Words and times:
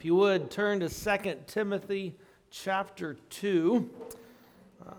If 0.00 0.06
you 0.06 0.14
would 0.14 0.50
turn 0.50 0.80
to 0.80 0.88
2 0.88 1.40
Timothy 1.46 2.16
chapter 2.50 3.18
2. 3.28 3.90
Uh, 4.88 4.92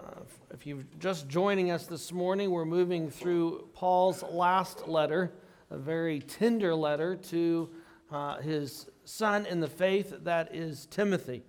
if 0.53 0.67
you're 0.67 0.85
just 0.99 1.27
joining 1.27 1.71
us 1.71 1.87
this 1.87 2.11
morning, 2.11 2.51
we're 2.51 2.65
moving 2.65 3.09
through 3.09 3.67
Paul's 3.73 4.21
last 4.21 4.87
letter, 4.87 5.31
a 5.71 5.77
very 5.79 6.19
tender 6.19 6.75
letter 6.75 7.15
to 7.15 7.67
uh, 8.11 8.41
his 8.41 8.91
son 9.03 9.47
in 9.47 9.59
the 9.59 9.67
faith, 9.67 10.13
that 10.21 10.53
is 10.53 10.85
Timothy. 10.91 11.41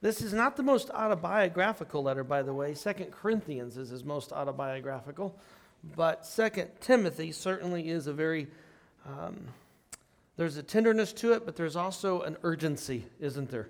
This 0.00 0.22
is 0.22 0.32
not 0.32 0.56
the 0.56 0.62
most 0.62 0.90
autobiographical 0.90 2.04
letter, 2.04 2.22
by 2.22 2.42
the 2.42 2.54
way. 2.54 2.74
Second 2.74 3.10
Corinthians 3.10 3.78
is 3.78 3.88
his 3.88 4.04
most 4.04 4.30
autobiographical, 4.32 5.36
but 5.96 6.24
Second 6.24 6.70
Timothy 6.80 7.32
certainly 7.32 7.88
is 7.88 8.06
a 8.06 8.12
very 8.12 8.46
um, 9.04 9.48
there's 10.40 10.56
a 10.56 10.62
tenderness 10.62 11.12
to 11.12 11.34
it, 11.34 11.44
but 11.44 11.54
there's 11.54 11.76
also 11.76 12.22
an 12.22 12.34
urgency, 12.44 13.04
isn't 13.20 13.50
there? 13.50 13.68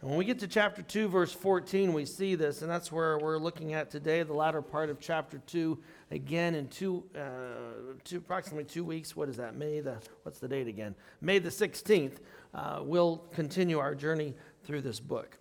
And 0.00 0.08
when 0.08 0.16
we 0.16 0.24
get 0.24 0.38
to 0.38 0.46
chapter 0.46 0.80
2, 0.80 1.08
verse 1.08 1.32
14, 1.32 1.92
we 1.92 2.04
see 2.04 2.36
this, 2.36 2.62
and 2.62 2.70
that's 2.70 2.92
where 2.92 3.18
we're 3.18 3.36
looking 3.36 3.74
at 3.74 3.90
today, 3.90 4.22
the 4.22 4.32
latter 4.32 4.62
part 4.62 4.90
of 4.90 5.00
chapter 5.00 5.38
2, 5.44 5.76
again 6.12 6.54
in 6.54 6.68
two, 6.68 7.02
uh, 7.16 7.94
two 8.04 8.18
approximately 8.18 8.62
two 8.62 8.84
weeks. 8.84 9.16
What 9.16 9.28
is 9.28 9.38
that? 9.38 9.56
May 9.56 9.80
the, 9.80 9.96
what's 10.22 10.38
the 10.38 10.46
date 10.46 10.68
again? 10.68 10.94
May 11.20 11.40
the 11.40 11.48
16th. 11.48 12.18
Uh, 12.54 12.78
we'll 12.84 13.16
continue 13.32 13.80
our 13.80 13.96
journey 13.96 14.34
through 14.62 14.82
this 14.82 15.00
book. 15.00 15.36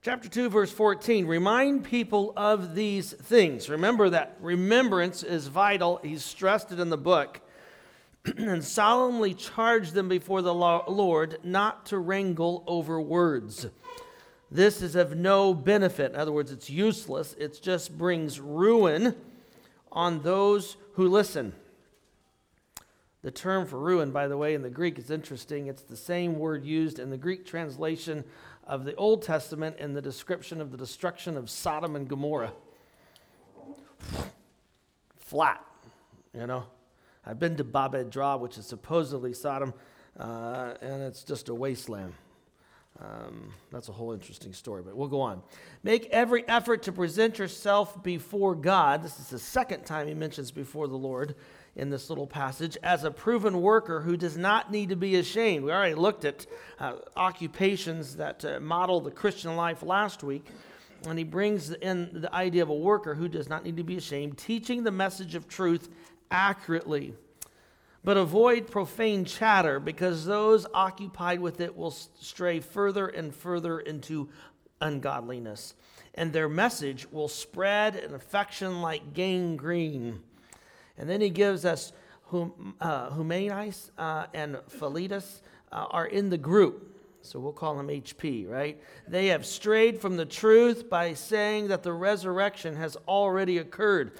Chapter 0.00 0.30
2, 0.30 0.48
verse 0.48 0.72
14 0.72 1.26
remind 1.26 1.84
people 1.84 2.32
of 2.34 2.74
these 2.74 3.12
things. 3.12 3.68
Remember 3.68 4.08
that 4.08 4.38
remembrance 4.40 5.22
is 5.22 5.48
vital. 5.48 6.00
He's 6.02 6.24
stressed 6.24 6.72
it 6.72 6.80
in 6.80 6.88
the 6.88 6.96
book. 6.96 7.42
and 8.36 8.64
solemnly 8.64 9.34
charge 9.34 9.92
them 9.92 10.08
before 10.08 10.42
the 10.42 10.54
Lord 10.54 11.38
not 11.42 11.86
to 11.86 11.98
wrangle 11.98 12.62
over 12.66 13.00
words. 13.00 13.66
This 14.50 14.82
is 14.82 14.96
of 14.96 15.16
no 15.16 15.54
benefit. 15.54 16.12
In 16.12 16.18
other 16.18 16.30
words, 16.30 16.52
it's 16.52 16.68
useless. 16.68 17.34
It 17.38 17.58
just 17.62 17.96
brings 17.96 18.38
ruin 18.38 19.16
on 19.90 20.22
those 20.22 20.76
who 20.94 21.08
listen. 21.08 21.54
The 23.22 23.30
term 23.30 23.66
for 23.66 23.78
ruin, 23.78 24.10
by 24.10 24.28
the 24.28 24.36
way, 24.36 24.54
in 24.54 24.62
the 24.62 24.70
Greek 24.70 24.98
is 24.98 25.10
interesting. 25.10 25.68
It's 25.68 25.82
the 25.82 25.96
same 25.96 26.38
word 26.38 26.64
used 26.64 26.98
in 26.98 27.08
the 27.08 27.16
Greek 27.16 27.46
translation 27.46 28.24
of 28.66 28.84
the 28.84 28.94
Old 28.96 29.22
Testament 29.22 29.76
in 29.78 29.94
the 29.94 30.02
description 30.02 30.60
of 30.60 30.70
the 30.70 30.76
destruction 30.76 31.36
of 31.36 31.48
Sodom 31.48 31.96
and 31.96 32.08
Gomorrah. 32.08 32.52
Flat, 35.16 35.64
you 36.34 36.46
know. 36.46 36.64
I've 37.24 37.38
been 37.38 37.56
to 37.56 37.64
Bab 37.64 37.94
edh 37.94 38.40
which 38.40 38.58
is 38.58 38.66
supposedly 38.66 39.32
Sodom, 39.32 39.74
uh, 40.18 40.74
and 40.80 41.02
it's 41.02 41.22
just 41.22 41.48
a 41.48 41.54
wasteland. 41.54 42.14
Um, 43.00 43.52
that's 43.70 43.88
a 43.88 43.92
whole 43.92 44.12
interesting 44.12 44.52
story, 44.52 44.82
but 44.82 44.96
we'll 44.96 45.08
go 45.08 45.20
on. 45.20 45.42
Make 45.82 46.06
every 46.10 46.46
effort 46.48 46.82
to 46.84 46.92
present 46.92 47.38
yourself 47.38 48.02
before 48.02 48.54
God. 48.54 49.02
This 49.02 49.18
is 49.18 49.28
the 49.28 49.38
second 49.38 49.84
time 49.84 50.08
he 50.08 50.14
mentions 50.14 50.50
before 50.50 50.88
the 50.88 50.96
Lord 50.96 51.34
in 51.74 51.90
this 51.90 52.10
little 52.10 52.26
passage 52.26 52.76
as 52.82 53.04
a 53.04 53.10
proven 53.10 53.62
worker 53.62 54.00
who 54.00 54.16
does 54.16 54.36
not 54.36 54.70
need 54.70 54.90
to 54.90 54.96
be 54.96 55.16
ashamed. 55.16 55.64
We 55.64 55.72
already 55.72 55.94
looked 55.94 56.24
at 56.24 56.46
uh, 56.78 56.96
occupations 57.16 58.16
that 58.16 58.44
uh, 58.44 58.60
model 58.60 59.00
the 59.00 59.10
Christian 59.10 59.56
life 59.56 59.82
last 59.82 60.22
week. 60.22 60.46
And 61.08 61.18
he 61.18 61.24
brings 61.24 61.72
in 61.72 62.10
the 62.12 62.32
idea 62.32 62.62
of 62.62 62.68
a 62.68 62.74
worker 62.74 63.14
who 63.14 63.26
does 63.26 63.48
not 63.48 63.64
need 63.64 63.76
to 63.78 63.82
be 63.82 63.96
ashamed, 63.96 64.38
teaching 64.38 64.84
the 64.84 64.92
message 64.92 65.34
of 65.34 65.48
truth 65.48 65.88
accurately. 66.32 67.14
But 68.02 68.16
avoid 68.16 68.68
profane 68.68 69.24
chatter 69.24 69.78
because 69.78 70.24
those 70.24 70.66
occupied 70.74 71.38
with 71.38 71.60
it 71.60 71.76
will 71.76 71.92
stray 71.92 72.58
further 72.58 73.06
and 73.06 73.32
further 73.32 73.78
into 73.78 74.28
ungodliness. 74.80 75.74
And 76.14 76.32
their 76.32 76.48
message 76.48 77.06
will 77.12 77.28
spread 77.28 77.94
an 77.94 78.14
affection 78.14 78.82
like 78.82 79.14
gangrene. 79.14 80.20
And 80.98 81.08
then 81.08 81.20
he 81.20 81.30
gives 81.30 81.64
us 81.64 81.92
whom, 82.24 82.74
uh, 82.80 83.10
Hymenaeus 83.10 83.92
uh, 83.96 84.26
and 84.34 84.58
Philetus 84.66 85.42
uh, 85.70 85.86
are 85.90 86.06
in 86.06 86.28
the 86.28 86.38
group. 86.38 86.91
So 87.22 87.38
we'll 87.38 87.52
call 87.52 87.76
them 87.76 87.88
HP, 87.88 88.48
right? 88.48 88.80
They 89.06 89.28
have 89.28 89.46
strayed 89.46 90.00
from 90.00 90.16
the 90.16 90.26
truth 90.26 90.90
by 90.90 91.14
saying 91.14 91.68
that 91.68 91.82
the 91.82 91.92
resurrection 91.92 92.74
has 92.76 92.96
already 93.08 93.58
occurred. 93.58 94.18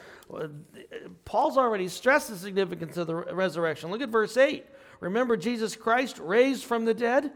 Paul's 1.24 1.58
already 1.58 1.88
stressed 1.88 2.30
the 2.30 2.36
significance 2.36 2.96
of 2.96 3.08
the 3.08 3.14
resurrection. 3.14 3.90
Look 3.90 4.02
at 4.02 4.08
verse 4.08 4.36
8. 4.36 4.64
Remember 5.00 5.36
Jesus 5.36 5.74
Christ 5.74 6.18
raised 6.20 6.64
from 6.64 6.84
the 6.84 6.94
dead? 6.94 7.32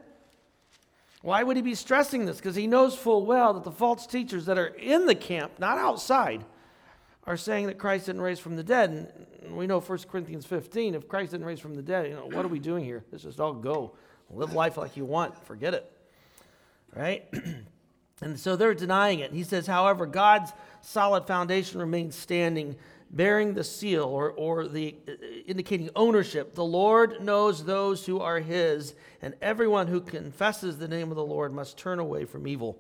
Why 1.22 1.42
would 1.42 1.56
he 1.56 1.62
be 1.62 1.74
stressing 1.74 2.24
this? 2.26 2.36
Because 2.36 2.54
he 2.54 2.68
knows 2.68 2.94
full 2.94 3.26
well 3.26 3.52
that 3.54 3.64
the 3.64 3.72
false 3.72 4.06
teachers 4.06 4.46
that 4.46 4.58
are 4.58 4.68
in 4.68 5.06
the 5.06 5.16
camp, 5.16 5.58
not 5.58 5.78
outside, 5.78 6.44
are 7.24 7.36
saying 7.36 7.66
that 7.66 7.76
Christ 7.76 8.06
didn't 8.06 8.22
raise 8.22 8.38
from 8.38 8.54
the 8.54 8.62
dead. 8.62 9.12
And 9.42 9.56
we 9.56 9.66
know 9.66 9.80
1 9.80 9.98
Corinthians 10.10 10.46
15, 10.46 10.94
if 10.94 11.08
Christ 11.08 11.32
didn't 11.32 11.46
raise 11.46 11.58
from 11.58 11.74
the 11.74 11.82
dead, 11.82 12.06
you 12.06 12.14
know, 12.14 12.26
what 12.26 12.44
are 12.44 12.48
we 12.48 12.60
doing 12.60 12.84
here? 12.84 13.04
Let's 13.10 13.24
just 13.24 13.40
all 13.40 13.52
go. 13.52 13.96
Live 14.30 14.52
life 14.52 14.76
like 14.76 14.96
you 14.96 15.04
want. 15.04 15.36
Forget 15.46 15.74
it. 15.74 15.90
Right? 16.94 17.26
and 18.22 18.38
so 18.38 18.56
they're 18.56 18.74
denying 18.74 19.20
it. 19.20 19.32
He 19.32 19.42
says, 19.42 19.66
however, 19.66 20.06
God's 20.06 20.52
solid 20.80 21.26
foundation 21.26 21.80
remains 21.80 22.14
standing, 22.14 22.76
bearing 23.10 23.54
the 23.54 23.64
seal 23.64 24.04
or, 24.04 24.30
or 24.32 24.66
the 24.66 24.94
uh, 25.08 25.12
indicating 25.46 25.90
ownership. 25.94 26.54
The 26.54 26.64
Lord 26.64 27.22
knows 27.22 27.64
those 27.64 28.06
who 28.06 28.20
are 28.20 28.40
his, 28.40 28.94
and 29.22 29.34
everyone 29.42 29.86
who 29.86 30.00
confesses 30.00 30.78
the 30.78 30.88
name 30.88 31.10
of 31.10 31.16
the 31.16 31.24
Lord 31.24 31.52
must 31.52 31.76
turn 31.76 31.98
away 31.98 32.24
from 32.24 32.46
evil. 32.46 32.78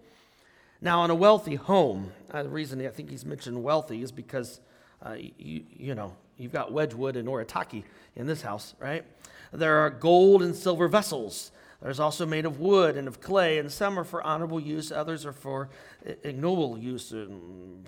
Now, 0.80 1.04
in 1.04 1.10
a 1.10 1.14
wealthy 1.14 1.54
home, 1.54 2.12
uh, 2.30 2.42
the 2.42 2.48
reason 2.48 2.84
I 2.84 2.88
think 2.88 3.10
he's 3.10 3.24
mentioned 3.24 3.62
wealthy 3.62 4.02
is 4.02 4.12
because 4.12 4.60
uh, 5.02 5.16
you, 5.38 5.64
you 5.70 5.94
know, 5.94 6.14
you've 6.36 6.52
got 6.52 6.72
Wedgwood 6.72 7.16
and 7.16 7.28
Noritake 7.28 7.84
in 8.14 8.26
this 8.26 8.42
house, 8.42 8.74
right? 8.78 9.04
There 9.52 9.78
are 9.78 9.90
gold 9.90 10.42
and 10.42 10.54
silver 10.54 10.88
vessels 10.88 11.50
there's 11.82 12.00
also 12.00 12.24
made 12.26 12.46
of 12.46 12.58
wood 12.58 12.96
and 12.96 13.06
of 13.06 13.20
clay, 13.20 13.58
and 13.58 13.70
some 13.70 13.98
are 13.98 14.04
for 14.04 14.22
honorable 14.22 14.58
use, 14.58 14.90
others 14.90 15.26
are 15.26 15.32
for 15.32 15.68
ignoble 16.24 16.78
use. 16.78 17.12
And, 17.12 17.86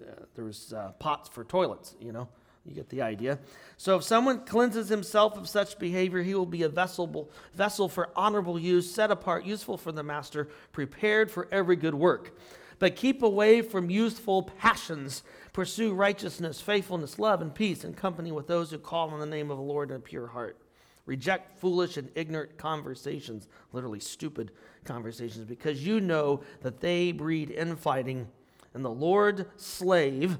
uh, 0.00 0.24
there's 0.34 0.72
uh, 0.72 0.92
pots 0.98 1.28
for 1.28 1.44
toilets, 1.44 1.96
you 1.98 2.12
know. 2.12 2.28
You 2.64 2.74
get 2.74 2.88
the 2.88 3.02
idea. 3.02 3.38
So 3.76 3.96
if 3.96 4.04
someone 4.04 4.46
cleanses 4.46 4.88
himself 4.88 5.36
of 5.36 5.48
such 5.48 5.78
behavior, 5.78 6.22
he 6.22 6.34
will 6.34 6.46
be 6.46 6.62
a 6.62 6.68
vessel, 6.68 7.30
vessel 7.54 7.88
for 7.88 8.10
honorable 8.16 8.58
use, 8.58 8.90
set 8.90 9.10
apart, 9.10 9.44
useful 9.44 9.76
for 9.76 9.92
the 9.92 10.02
master, 10.02 10.48
prepared 10.72 11.30
for 11.30 11.46
every 11.52 11.76
good 11.76 11.94
work. 11.94 12.38
But 12.78 12.96
keep 12.96 13.22
away 13.22 13.60
from 13.62 13.90
youthful 13.90 14.44
passions. 14.44 15.22
Pursue 15.52 15.92
righteousness, 15.92 16.60
faithfulness, 16.60 17.18
love, 17.18 17.42
and 17.42 17.54
peace 17.54 17.84
in 17.84 17.94
company 17.94 18.32
with 18.32 18.46
those 18.46 18.70
who 18.70 18.78
call 18.78 19.10
on 19.10 19.20
the 19.20 19.26
name 19.26 19.50
of 19.50 19.58
the 19.58 19.62
Lord 19.62 19.90
in 19.90 19.96
a 19.96 20.00
pure 20.00 20.26
heart. 20.26 20.58
Reject 21.06 21.58
foolish 21.60 21.98
and 21.98 22.10
ignorant 22.14 22.56
conversations, 22.56 23.46
literally 23.72 24.00
stupid 24.00 24.52
conversations, 24.84 25.44
because 25.44 25.86
you 25.86 26.00
know 26.00 26.40
that 26.62 26.80
they 26.80 27.12
breed 27.12 27.50
infighting. 27.50 28.26
And 28.72 28.84
the 28.84 28.90
Lord 28.90 29.46
slave, 29.56 30.38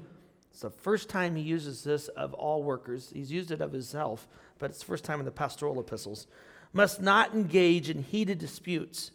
it's 0.55 0.61
the 0.61 0.69
first 0.69 1.09
time 1.09 1.35
he 1.35 1.41
uses 1.41 1.83
this 1.83 2.07
of 2.07 2.33
all 2.33 2.63
workers. 2.63 3.11
He's 3.13 3.29
used 3.29 3.51
it 3.51 3.59
of 3.59 3.73
himself, 3.73 4.25
but 4.57 4.69
it's 4.69 4.79
the 4.79 4.85
first 4.85 5.03
time 5.03 5.19
in 5.19 5.25
the 5.25 5.31
pastoral 5.31 5.81
epistles. 5.81 6.27
Must 6.71 7.01
not 7.01 7.33
engage 7.33 7.89
in 7.89 8.03
heated 8.03 8.37
disputes. 8.37 9.11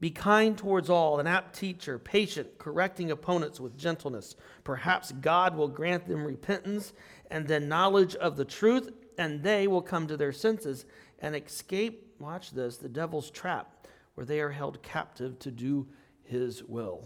Be 0.00 0.10
kind 0.10 0.58
towards 0.58 0.90
all, 0.90 1.20
an 1.20 1.28
apt 1.28 1.54
teacher, 1.54 1.96
patient, 1.96 2.58
correcting 2.58 3.12
opponents 3.12 3.60
with 3.60 3.78
gentleness. 3.78 4.34
Perhaps 4.64 5.12
God 5.12 5.56
will 5.56 5.68
grant 5.68 6.08
them 6.08 6.24
repentance 6.24 6.92
and 7.30 7.46
then 7.46 7.68
knowledge 7.68 8.16
of 8.16 8.36
the 8.36 8.44
truth 8.44 8.90
and 9.16 9.44
they 9.44 9.68
will 9.68 9.80
come 9.80 10.08
to 10.08 10.16
their 10.16 10.32
senses 10.32 10.86
and 11.20 11.36
escape, 11.36 12.16
watch 12.18 12.50
this, 12.50 12.78
the 12.78 12.88
devil's 12.88 13.30
trap, 13.30 13.86
where 14.16 14.26
they 14.26 14.40
are 14.40 14.50
held 14.50 14.82
captive 14.82 15.38
to 15.38 15.52
do 15.52 15.86
his 16.24 16.64
will. 16.64 17.04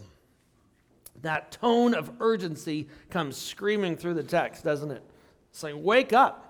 That 1.21 1.51
tone 1.51 1.93
of 1.93 2.11
urgency 2.19 2.87
comes 3.09 3.37
screaming 3.37 3.95
through 3.95 4.15
the 4.15 4.23
text, 4.23 4.63
doesn't 4.63 4.91
it? 4.91 5.03
Saying, 5.51 5.81
Wake 5.83 6.13
up. 6.13 6.49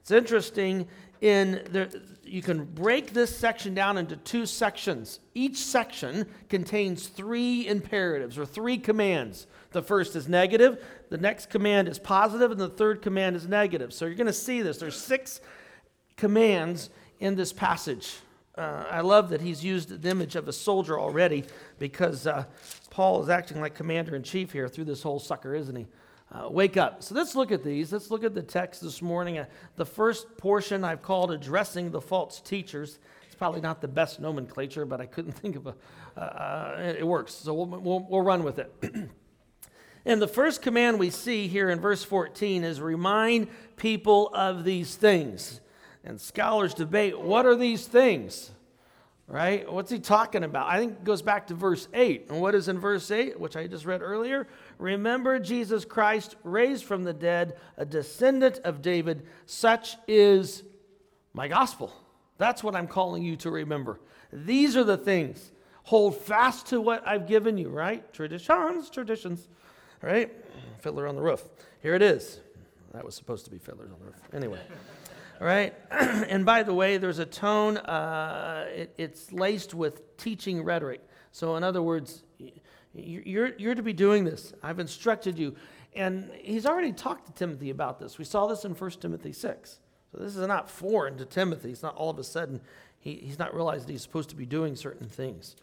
It's 0.00 0.10
interesting 0.10 0.86
in 1.22 1.62
the, 1.70 2.02
you 2.22 2.42
can 2.42 2.64
break 2.64 3.14
this 3.14 3.34
section 3.34 3.74
down 3.74 3.96
into 3.96 4.16
two 4.16 4.44
sections. 4.44 5.20
Each 5.34 5.56
section 5.56 6.26
contains 6.50 7.06
three 7.06 7.66
imperatives 7.66 8.36
or 8.36 8.44
three 8.44 8.76
commands. 8.76 9.46
The 9.70 9.80
first 9.82 10.14
is 10.16 10.28
negative, 10.28 10.84
the 11.08 11.16
next 11.16 11.48
command 11.48 11.88
is 11.88 11.98
positive, 11.98 12.50
and 12.50 12.60
the 12.60 12.68
third 12.68 13.00
command 13.00 13.36
is 13.36 13.48
negative. 13.48 13.94
So 13.94 14.04
you're 14.04 14.14
going 14.14 14.26
to 14.26 14.32
see 14.34 14.60
this. 14.60 14.76
There's 14.76 15.00
six 15.00 15.40
commands 16.16 16.90
in 17.20 17.36
this 17.36 17.54
passage. 17.54 18.14
Uh, 18.56 18.84
I 18.88 19.00
love 19.00 19.30
that 19.30 19.40
he's 19.40 19.64
used 19.64 20.00
the 20.00 20.08
image 20.08 20.36
of 20.36 20.46
a 20.46 20.52
soldier 20.52 20.98
already 20.98 21.44
because 21.78 22.26
uh, 22.26 22.44
Paul 22.90 23.22
is 23.22 23.28
acting 23.28 23.60
like 23.60 23.74
commander 23.74 24.14
in 24.14 24.22
chief 24.22 24.52
here 24.52 24.68
through 24.68 24.84
this 24.84 25.02
whole 25.02 25.18
sucker, 25.18 25.54
isn't 25.56 25.74
he? 25.74 25.86
Uh, 26.32 26.48
wake 26.48 26.76
up. 26.76 27.02
So 27.02 27.14
let's 27.16 27.34
look 27.34 27.50
at 27.50 27.64
these. 27.64 27.92
Let's 27.92 28.10
look 28.10 28.22
at 28.22 28.34
the 28.34 28.42
text 28.42 28.80
this 28.80 29.02
morning. 29.02 29.38
Uh, 29.38 29.46
the 29.76 29.84
first 29.84 30.36
portion 30.36 30.84
I've 30.84 31.02
called 31.02 31.32
addressing 31.32 31.90
the 31.90 32.00
false 32.00 32.40
teachers. 32.40 32.98
It's 33.26 33.34
probably 33.34 33.60
not 33.60 33.80
the 33.80 33.88
best 33.88 34.20
nomenclature, 34.20 34.84
but 34.84 35.00
I 35.00 35.06
couldn't 35.06 35.32
think 35.40 35.56
of 35.56 35.66
a, 35.66 35.74
uh, 36.16 36.20
uh, 36.20 36.94
it 36.96 37.06
works. 37.06 37.34
So 37.34 37.54
we'll, 37.54 37.66
we'll, 37.66 38.06
we'll 38.08 38.22
run 38.22 38.44
with 38.44 38.60
it. 38.60 38.72
and 40.04 40.22
the 40.22 40.28
first 40.28 40.62
command 40.62 41.00
we 41.00 41.10
see 41.10 41.48
here 41.48 41.70
in 41.70 41.80
verse 41.80 42.04
14 42.04 42.62
is 42.62 42.80
remind 42.80 43.48
people 43.76 44.30
of 44.32 44.62
these 44.62 44.94
things. 44.94 45.60
And 46.04 46.20
scholars 46.20 46.74
debate 46.74 47.18
what 47.18 47.46
are 47.46 47.56
these 47.56 47.86
things? 47.86 48.50
Right? 49.26 49.70
What's 49.70 49.90
he 49.90 49.98
talking 49.98 50.44
about? 50.44 50.68
I 50.68 50.78
think 50.78 50.92
it 50.92 51.04
goes 51.04 51.22
back 51.22 51.46
to 51.46 51.54
verse 51.54 51.88
8. 51.94 52.26
And 52.28 52.42
what 52.42 52.54
is 52.54 52.68
in 52.68 52.78
verse 52.78 53.10
8, 53.10 53.40
which 53.40 53.56
I 53.56 53.66
just 53.66 53.86
read 53.86 54.02
earlier? 54.02 54.46
Remember 54.78 55.38
Jesus 55.38 55.86
Christ 55.86 56.36
raised 56.44 56.84
from 56.84 57.04
the 57.04 57.14
dead, 57.14 57.56
a 57.78 57.86
descendant 57.86 58.60
of 58.64 58.82
David. 58.82 59.24
Such 59.46 59.96
is 60.06 60.62
my 61.32 61.48
gospel. 61.48 61.90
That's 62.36 62.62
what 62.62 62.76
I'm 62.76 62.86
calling 62.86 63.22
you 63.22 63.36
to 63.36 63.50
remember. 63.50 63.98
These 64.30 64.76
are 64.76 64.84
the 64.84 64.98
things. 64.98 65.52
Hold 65.84 66.16
fast 66.16 66.66
to 66.66 66.80
what 66.80 67.06
I've 67.06 67.26
given 67.26 67.56
you, 67.56 67.70
right? 67.70 68.12
Traditions, 68.12 68.90
traditions, 68.90 69.48
right? 70.02 70.30
Fiddler 70.80 71.06
on 71.06 71.16
the 71.16 71.22
roof. 71.22 71.42
Here 71.80 71.94
it 71.94 72.02
is. 72.02 72.40
That 72.92 73.04
was 73.04 73.14
supposed 73.14 73.46
to 73.46 73.50
be 73.50 73.58
Fiddler 73.58 73.84
on 73.84 73.98
the 74.00 74.06
roof. 74.06 74.20
Anyway. 74.34 74.60
Right? 75.40 75.74
and 75.90 76.46
by 76.46 76.62
the 76.62 76.74
way, 76.74 76.96
there's 76.96 77.18
a 77.18 77.26
tone, 77.26 77.76
uh, 77.76 78.66
it, 78.68 78.94
it's 78.98 79.32
laced 79.32 79.74
with 79.74 80.16
teaching 80.16 80.62
rhetoric. 80.62 81.00
So, 81.32 81.56
in 81.56 81.64
other 81.64 81.82
words, 81.82 82.22
you're, 82.94 83.54
you're 83.56 83.74
to 83.74 83.82
be 83.82 83.92
doing 83.92 84.24
this. 84.24 84.52
I've 84.62 84.78
instructed 84.78 85.38
you. 85.38 85.56
And 85.94 86.30
he's 86.40 86.66
already 86.66 86.92
talked 86.92 87.26
to 87.26 87.32
Timothy 87.32 87.70
about 87.70 87.98
this. 87.98 88.18
We 88.18 88.24
saw 88.24 88.46
this 88.46 88.64
in 88.64 88.72
1 88.72 88.90
Timothy 88.92 89.32
6. 89.32 89.78
So 90.12 90.18
this 90.18 90.36
is 90.36 90.46
not 90.46 90.70
foreign 90.70 91.16
to 91.18 91.24
Timothy. 91.24 91.70
It's 91.70 91.82
not 91.82 91.96
all 91.96 92.10
of 92.10 92.18
a 92.18 92.24
sudden, 92.24 92.60
he, 92.98 93.14
he's 93.14 93.38
not 93.38 93.54
realized 93.54 93.88
he's 93.88 94.02
supposed 94.02 94.30
to 94.30 94.36
be 94.36 94.46
doing 94.46 94.76
certain 94.76 95.08
things. 95.08 95.56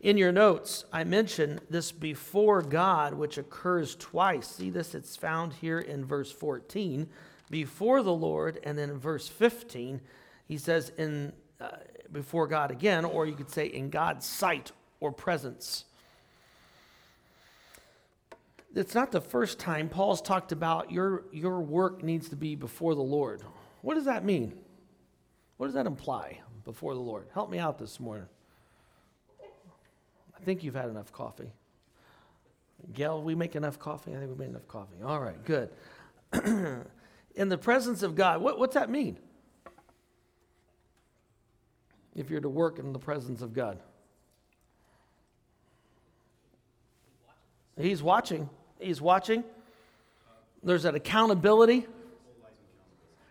In 0.00 0.18
your 0.18 0.32
notes, 0.32 0.84
I 0.92 1.04
mention 1.04 1.60
this 1.70 1.90
before 1.90 2.62
God, 2.62 3.14
which 3.14 3.38
occurs 3.38 3.94
twice. 3.94 4.46
See 4.46 4.70
this? 4.70 4.94
It's 4.94 5.16
found 5.16 5.54
here 5.54 5.78
in 5.78 6.04
verse 6.04 6.30
14, 6.30 7.08
before 7.50 8.02
the 8.02 8.12
Lord, 8.12 8.58
and 8.64 8.76
then 8.78 8.90
in 8.90 8.98
verse 8.98 9.28
15, 9.28 10.00
he 10.46 10.58
says, 10.58 10.90
in 10.96 11.32
uh, 11.60 11.68
before 12.12 12.46
God 12.46 12.70
again, 12.70 13.04
or 13.04 13.26
you 13.26 13.34
could 13.34 13.50
say 13.50 13.66
in 13.66 13.90
God's 13.90 14.26
sight 14.26 14.72
or 15.00 15.12
presence. 15.12 15.84
It's 18.74 18.94
not 18.94 19.12
the 19.12 19.20
first 19.20 19.58
time 19.58 19.88
Paul's 19.88 20.20
talked 20.20 20.52
about 20.52 20.90
your, 20.90 21.24
your 21.32 21.60
work 21.60 22.02
needs 22.02 22.28
to 22.30 22.36
be 22.36 22.54
before 22.54 22.94
the 22.94 23.02
Lord. 23.02 23.42
What 23.82 23.94
does 23.94 24.06
that 24.06 24.24
mean? 24.24 24.54
What 25.56 25.66
does 25.66 25.74
that 25.74 25.86
imply 25.86 26.40
before 26.64 26.94
the 26.94 27.00
Lord? 27.00 27.26
Help 27.32 27.50
me 27.50 27.58
out 27.58 27.78
this 27.78 28.00
morning. 28.00 28.26
I 30.36 30.44
think 30.44 30.64
you've 30.64 30.74
had 30.74 30.88
enough 30.88 31.12
coffee. 31.12 31.52
Gail, 32.92 33.22
we 33.22 33.34
make 33.34 33.56
enough 33.56 33.78
coffee? 33.78 34.12
I 34.12 34.18
think 34.18 34.30
we 34.30 34.36
made 34.36 34.50
enough 34.50 34.68
coffee. 34.68 34.96
All 35.04 35.20
right, 35.20 35.42
good. 35.44 35.70
in 37.34 37.48
the 37.48 37.58
presence 37.58 38.02
of 38.02 38.14
God, 38.14 38.40
what, 38.40 38.58
what's 38.58 38.74
that 38.74 38.90
mean? 38.90 39.18
If 42.14 42.30
you're 42.30 42.40
to 42.40 42.48
work 42.48 42.78
in 42.78 42.92
the 42.92 42.98
presence 42.98 43.42
of 43.42 43.52
God, 43.52 43.78
He's 47.76 48.02
watching. 48.02 48.48
He's 48.78 49.00
watching. 49.00 49.42
There's 50.62 50.84
an 50.84 50.94
accountability. 50.94 51.86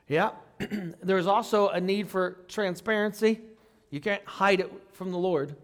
Yeah. 0.08 0.32
There's 1.02 1.28
also 1.28 1.70
a 1.70 1.80
need 1.80 2.10
for 2.10 2.38
transparency. 2.48 3.40
You 3.90 4.00
can't 4.02 4.24
hide 4.26 4.60
it 4.60 4.72
from 4.92 5.12
the 5.12 5.18
Lord. 5.18 5.56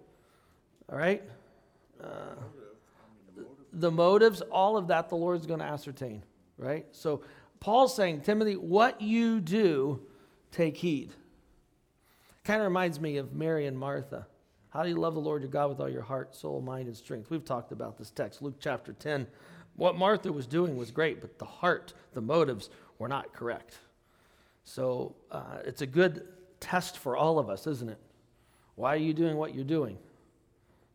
All 0.91 0.97
right? 0.97 1.21
Uh, 2.01 2.35
the 3.73 3.91
motives, 3.91 4.41
all 4.41 4.77
of 4.77 4.87
that, 4.87 5.09
the 5.09 5.15
Lord's 5.15 5.45
going 5.45 5.59
to 5.59 5.65
ascertain. 5.65 6.23
Right? 6.57 6.85
So 6.91 7.21
Paul's 7.59 7.95
saying, 7.95 8.21
Timothy, 8.21 8.55
what 8.55 9.01
you 9.01 9.39
do, 9.41 10.01
take 10.51 10.77
heed. 10.77 11.11
Kind 12.43 12.61
of 12.61 12.65
reminds 12.65 12.99
me 12.99 13.17
of 13.17 13.33
Mary 13.33 13.67
and 13.67 13.77
Martha. 13.77 14.27
How 14.69 14.83
do 14.83 14.89
you 14.89 14.95
love 14.95 15.15
the 15.15 15.19
Lord 15.19 15.41
your 15.41 15.51
God 15.51 15.69
with 15.69 15.79
all 15.79 15.89
your 15.89 16.01
heart, 16.01 16.35
soul, 16.35 16.61
mind, 16.61 16.87
and 16.87 16.95
strength? 16.95 17.29
We've 17.29 17.43
talked 17.43 17.71
about 17.71 17.97
this 17.97 18.11
text, 18.11 18.41
Luke 18.41 18.55
chapter 18.59 18.93
10, 18.93 19.27
what 19.79 19.97
Martha 19.97 20.31
was 20.33 20.45
doing 20.45 20.75
was 20.75 20.91
great, 20.91 21.21
but 21.21 21.39
the 21.39 21.45
heart, 21.45 21.93
the 22.13 22.19
motives 22.19 22.69
were 22.97 23.07
not 23.07 23.31
correct. 23.31 23.77
So 24.65 25.15
uh, 25.31 25.59
it's 25.63 25.81
a 25.81 25.87
good 25.87 26.27
test 26.59 26.97
for 26.97 27.15
all 27.15 27.39
of 27.39 27.49
us, 27.49 27.65
isn't 27.65 27.89
it? 27.89 27.97
Why 28.75 28.93
are 28.93 28.97
you 28.97 29.13
doing 29.13 29.37
what 29.37 29.55
you're 29.55 29.63
doing? 29.63 29.97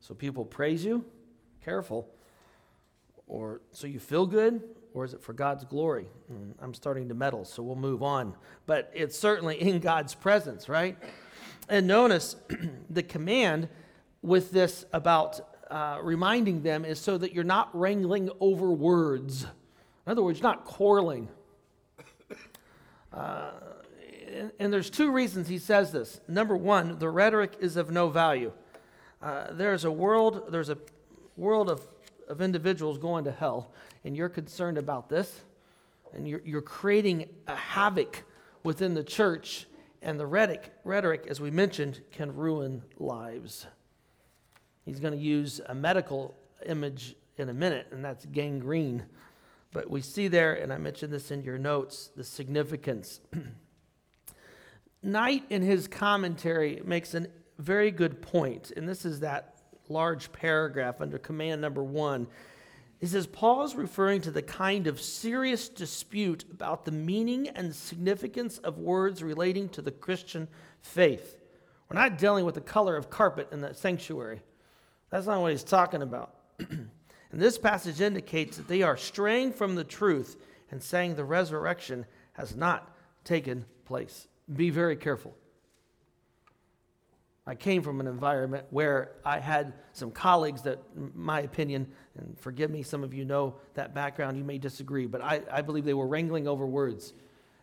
So 0.01 0.15
people 0.15 0.45
praise 0.45 0.85
you? 0.85 1.03
Careful. 1.65 2.11
Or 3.27 3.63
so 3.73 3.87
you 3.87 3.99
feel 3.99 4.27
good? 4.27 4.63
Or 4.95 5.05
is 5.05 5.13
it 5.13 5.23
for 5.23 5.33
God's 5.33 5.65
glory? 5.65 6.07
Mm, 6.33 6.53
I'm 6.63 6.73
starting 6.73 7.09
to 7.09 7.15
meddle, 7.15 7.45
so 7.45 7.63
we'll 7.63 7.75
move 7.75 8.03
on. 8.03 8.35
But 8.65 8.91
it's 8.95 9.19
certainly 9.19 9.61
in 9.61 9.81
God's 9.81 10.15
presence, 10.15 10.69
right? 10.69 10.97
And 11.69 11.87
notice 11.87 12.37
the 12.91 13.03
command 13.03 13.69
with 14.23 14.53
this 14.53 14.87
about 14.93 15.41
uh, 15.69 15.99
reminding 16.01 16.63
them 16.63 16.85
is 16.85 17.01
so 17.01 17.19
that 17.19 17.35
you're 17.35 17.43
not 17.43 17.77
wrangling 17.77 18.31
over 18.39 18.71
words. 18.71 19.43
In 20.07 20.13
other 20.13 20.23
words, 20.23 20.41
not 20.41 20.65
quarreling. 20.65 21.29
Uh, 23.13 23.51
and, 24.33 24.53
and, 24.59 24.73
there's 24.73 24.91
two 24.91 25.13
reasons 25.13 25.47
he 25.47 25.59
says 25.59 25.93
this. 25.93 26.21
Number 26.27 26.57
one, 26.57 26.99
the 26.99 27.09
rhetoric 27.09 27.53
is 27.61 27.77
of 27.77 27.93
no 27.93 28.09
value. 28.09 28.51
Uh, 29.23 29.53
there's 29.53 29.85
a 29.85 29.91
world, 29.91 30.47
there's 30.51 30.69
a 30.69 30.79
world 31.37 31.71
of, 31.71 31.87
of 32.29 32.41
individuals 32.41 32.99
going 32.99 33.25
to 33.25 33.31
hell, 33.31 33.71
and 34.05 34.17
you're 34.17 34.29
concerned 34.29 34.79
about 34.79 35.09
this, 35.09 35.41
and 36.13 36.29
you're, 36.29 36.43
you're 36.45 36.63
creating 36.63 37.29
a 37.47 37.57
havoc 37.57 38.25
within 38.63 38.95
the 38.95 39.05
church, 39.05 39.67
and 40.03 40.21
the 40.21 40.27
rhetoric, 40.27 40.73
rhetoric, 40.85 41.27
as 41.29 41.41
we 41.41 41.51
mentioned, 41.51 42.01
can 42.13 42.35
ruin 42.35 42.83
lives. 42.99 43.67
He's 44.85 45.01
going 45.01 45.15
to 45.15 45.21
use 45.21 45.61
a 45.67 45.75
medical 45.75 46.35
image 46.67 47.17
in 47.39 47.49
a 47.49 47.55
minute, 47.55 47.89
and 47.91 48.05
that's 48.05 48.27
gangrene. 48.27 49.05
But 49.73 49.91
we 49.91 50.03
see 50.03 50.29
there, 50.29 50.55
and 50.55 50.73
I 50.73 50.79
mentioned 50.79 51.13
this 51.13 51.31
in 51.31 51.43
your 51.43 51.59
notes, 51.59 52.11
the 52.17 52.25
significance. 52.25 53.21
Knight, 55.03 55.45
in 55.51 55.63
his 55.63 55.89
commentary, 55.89 56.81
makes 56.85 57.15
a 57.15 57.27
very 57.59 57.91
good 57.91 58.23
point, 58.23 58.73
and 58.77 58.89
this 58.89 59.05
is 59.05 59.21
that 59.21 59.57
large 59.89 60.33
paragraph 60.33 61.01
under 61.01 61.19
command 61.19 61.61
number 61.61 61.83
one. 61.83 62.27
He 63.01 63.07
says, 63.07 63.27
Paul 63.27 63.65
is 63.65 63.75
referring 63.75 64.23
to 64.23 64.31
the 64.31 64.43
kind 64.43 64.87
of 64.87 65.01
serious 65.01 65.69
dispute 65.69 66.45
about 66.51 66.85
the 66.85 66.93
meaning 66.93 67.49
and 67.49 67.75
significance 67.75 68.59
of 68.59 68.79
words 68.79 69.23
relating 69.23 69.69
to 69.71 69.83
the 69.83 69.91
Christian 69.91 70.49
faith. 70.81 71.37
We're 71.89 72.01
not 72.01 72.19
dealing 72.19 72.45
with 72.45 72.55
the 72.55 72.61
color 72.61 72.97
of 72.97 73.11
carpet 73.11 73.49
in 73.53 73.61
the 73.61 73.75
sanctuary. 73.75 74.41
That's 75.11 75.27
not 75.27 75.41
what 75.41 75.53
he's 75.53 75.65
talking 75.65 76.03
about. 76.03 76.35
and 76.59 76.91
this 77.33 77.59
passage 77.59 78.01
indicates 78.01 78.57
that 78.57 78.69
they 78.69 78.83
are 78.83 78.97
straying 78.97 79.53
from 79.53 79.75
the 79.75 79.85
truth 79.85 80.37
and 80.71 80.83
saying 80.83 81.15
the 81.15 81.25
resurrection 81.25 82.07
has 82.33 82.57
not 82.57 82.97
taken 83.23 83.65
place. 83.85 84.29
Be 84.53 84.71
very 84.71 84.97
careful. 84.97 85.37
I 87.47 87.55
came 87.55 87.83
from 87.83 88.01
an 88.01 88.07
environment 88.07 88.67
where 88.71 89.13
I 89.25 89.39
had 89.39 89.75
some 89.93 90.11
colleagues 90.11 90.63
that, 90.63 90.79
my 91.15 91.41
opinion, 91.43 91.87
and 92.17 92.39
forgive 92.39 92.71
me, 92.71 92.83
some 92.83 93.05
of 93.05 93.13
you 93.13 93.27
know 93.27 93.57
that 93.75 93.95
background, 93.95 94.39
you 94.39 94.45
may 94.45 94.57
disagree, 94.57 95.07
but 95.07 95.21
I, 95.21 95.43
I 95.53 95.61
believe 95.61 95.85
they 95.85 95.93
were 95.93 96.07
wrangling 96.07 96.49
over 96.49 96.65
words. 96.65 97.13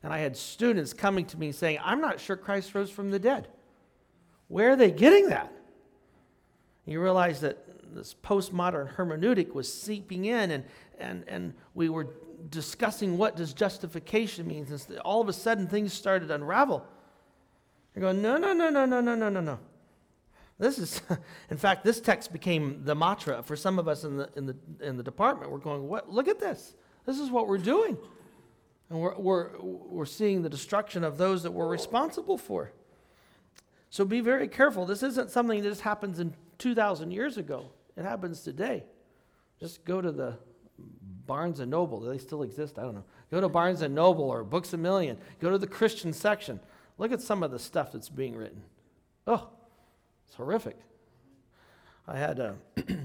And 0.03 0.13
I 0.13 0.19
had 0.19 0.37
students 0.37 0.93
coming 0.93 1.25
to 1.25 1.37
me 1.37 1.51
saying, 1.51 1.79
I'm 1.83 1.99
not 1.99 2.19
sure 2.19 2.35
Christ 2.35 2.75
rose 2.75 2.91
from 2.91 3.09
the 3.09 3.19
dead. 3.19 3.47
Where 4.49 4.71
are 4.71 4.75
they 4.75 4.91
getting 4.91 5.29
that? 5.29 5.51
You 6.85 7.01
realize 7.01 7.41
that 7.41 7.95
this 7.95 8.15
postmodern 8.23 8.95
hermeneutic 8.95 9.53
was 9.53 9.71
seeping 9.71 10.25
in, 10.25 10.51
and, 10.51 10.63
and, 10.99 11.23
and 11.27 11.53
we 11.73 11.89
were 11.89 12.07
discussing 12.49 13.17
what 13.17 13.35
does 13.35 13.53
justification 13.53 14.47
mean. 14.47 14.67
And 14.69 14.99
all 14.99 15.21
of 15.21 15.29
a 15.29 15.33
sudden, 15.33 15.67
things 15.67 15.91
started 15.91 16.27
to 16.27 16.35
unravel. 16.35 16.85
You're 17.95 18.01
going, 18.01 18.21
no, 18.21 18.37
no, 18.37 18.53
no, 18.53 18.69
no, 18.69 18.85
no, 18.85 19.01
no, 19.01 19.15
no, 19.15 19.29
no, 19.29 19.41
no. 19.41 19.59
This 20.61 20.77
is, 20.77 21.01
in 21.49 21.57
fact, 21.57 21.83
this 21.83 21.99
text 21.99 22.31
became 22.31 22.83
the 22.83 22.93
mantra 22.93 23.41
for 23.41 23.55
some 23.55 23.79
of 23.79 23.87
us 23.87 24.03
in 24.03 24.17
the, 24.17 24.29
in 24.35 24.45
the, 24.45 24.55
in 24.79 24.95
the 24.95 25.01
department. 25.01 25.51
We're 25.51 25.57
going, 25.57 25.87
what? 25.87 26.13
Look 26.13 26.27
at 26.27 26.39
this. 26.39 26.75
This 27.07 27.17
is 27.17 27.31
what 27.31 27.47
we're 27.47 27.57
doing. 27.57 27.97
And 28.91 28.99
we're, 28.99 29.17
we're, 29.17 29.59
we're 29.59 30.05
seeing 30.05 30.43
the 30.43 30.49
destruction 30.49 31.03
of 31.03 31.17
those 31.17 31.41
that 31.43 31.51
we're 31.51 31.67
responsible 31.67 32.37
for. 32.37 32.71
So 33.89 34.05
be 34.05 34.21
very 34.21 34.47
careful. 34.47 34.85
This 34.85 35.01
isn't 35.01 35.31
something 35.31 35.63
that 35.63 35.67
just 35.67 35.81
happens 35.81 36.19
in 36.19 36.35
2,000 36.59 37.09
years 37.09 37.37
ago. 37.37 37.71
It 37.97 38.05
happens 38.05 38.41
today. 38.41 38.83
Just 39.59 39.83
go 39.83 39.99
to 39.99 40.11
the 40.11 40.37
Barnes 41.25 41.59
and 41.59 41.71
Noble. 41.71 42.01
Do 42.01 42.09
they 42.09 42.19
still 42.19 42.43
exist? 42.43 42.77
I 42.77 42.83
don't 42.83 42.93
know. 42.93 43.05
Go 43.31 43.41
to 43.41 43.49
Barnes 43.49 43.81
and 43.81 43.95
Noble 43.95 44.25
or 44.25 44.43
Books 44.43 44.73
a 44.73 44.77
Million. 44.77 45.17
Go 45.39 45.49
to 45.49 45.57
the 45.57 45.65
Christian 45.65 46.13
section. 46.13 46.59
Look 46.99 47.11
at 47.11 47.19
some 47.19 47.41
of 47.41 47.49
the 47.49 47.57
stuff 47.57 47.91
that's 47.91 48.09
being 48.09 48.35
written. 48.35 48.61
Oh, 49.25 49.49
it's 50.31 50.37
horrific. 50.37 50.77
I 52.07 52.17
had 52.17 52.39
a, 52.39 52.55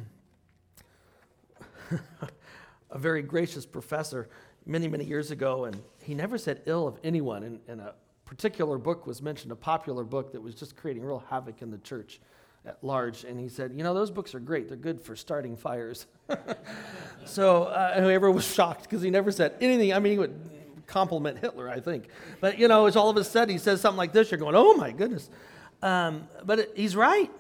a 2.93 2.99
very 2.99 3.21
gracious 3.23 3.67
professor 3.67 4.29
many, 4.65 4.87
many 4.87 5.05
years 5.05 5.33
ago, 5.33 5.65
and 5.65 5.77
he 6.05 6.15
never 6.15 6.39
said 6.39 6.63
ill 6.67 6.87
of 6.87 7.01
anyone. 7.03 7.43
And, 7.43 7.59
and 7.67 7.81
a 7.81 7.95
particular 8.27 8.79
book 8.79 9.09
was 9.09 9.23
mentioned, 9.23 9.51
a 9.51 9.57
popular 9.57 10.05
book 10.05 10.31
that 10.35 10.41
was 10.41 10.55
just 10.55 10.77
creating 10.77 11.03
real 11.03 11.25
havoc 11.29 11.63
in 11.63 11.73
the 11.73 11.79
church 11.79 12.21
at 12.65 12.79
large. 12.85 13.25
And 13.25 13.41
he 13.41 13.49
said, 13.49 13.73
You 13.75 13.83
know, 13.83 13.93
those 13.93 14.13
books 14.13 14.33
are 14.33 14.41
great. 14.41 14.69
They're 14.69 14.77
good 14.77 15.01
for 15.01 15.17
starting 15.17 15.57
fires. 15.57 16.07
so 17.25 17.65
uh, 17.65 18.01
whoever 18.01 18.31
was 18.31 18.47
shocked 18.47 18.85
because 18.85 19.03
he 19.03 19.11
never 19.11 19.33
said 19.33 19.57
anything. 19.61 19.93
I 19.93 19.99
mean, 19.99 20.13
he 20.13 20.19
would 20.21 20.39
compliment 20.87 21.41
Hitler, 21.41 21.69
I 21.69 21.81
think. 21.81 22.07
But, 22.41 22.61
you 22.61 22.69
know, 22.69 22.87
as 22.87 22.95
all 22.95 23.11
of 23.11 23.17
a 23.17 23.25
sudden 23.25 23.53
he 23.53 23.59
says 23.59 23.81
something 23.81 23.99
like 23.99 24.13
this, 24.13 24.31
you're 24.31 24.39
going, 24.39 24.55
Oh 24.55 24.75
my 24.75 24.93
goodness. 24.93 25.29
Um, 25.87 26.29
but 26.45 26.73
he's 26.75 26.97
right. 26.97 27.31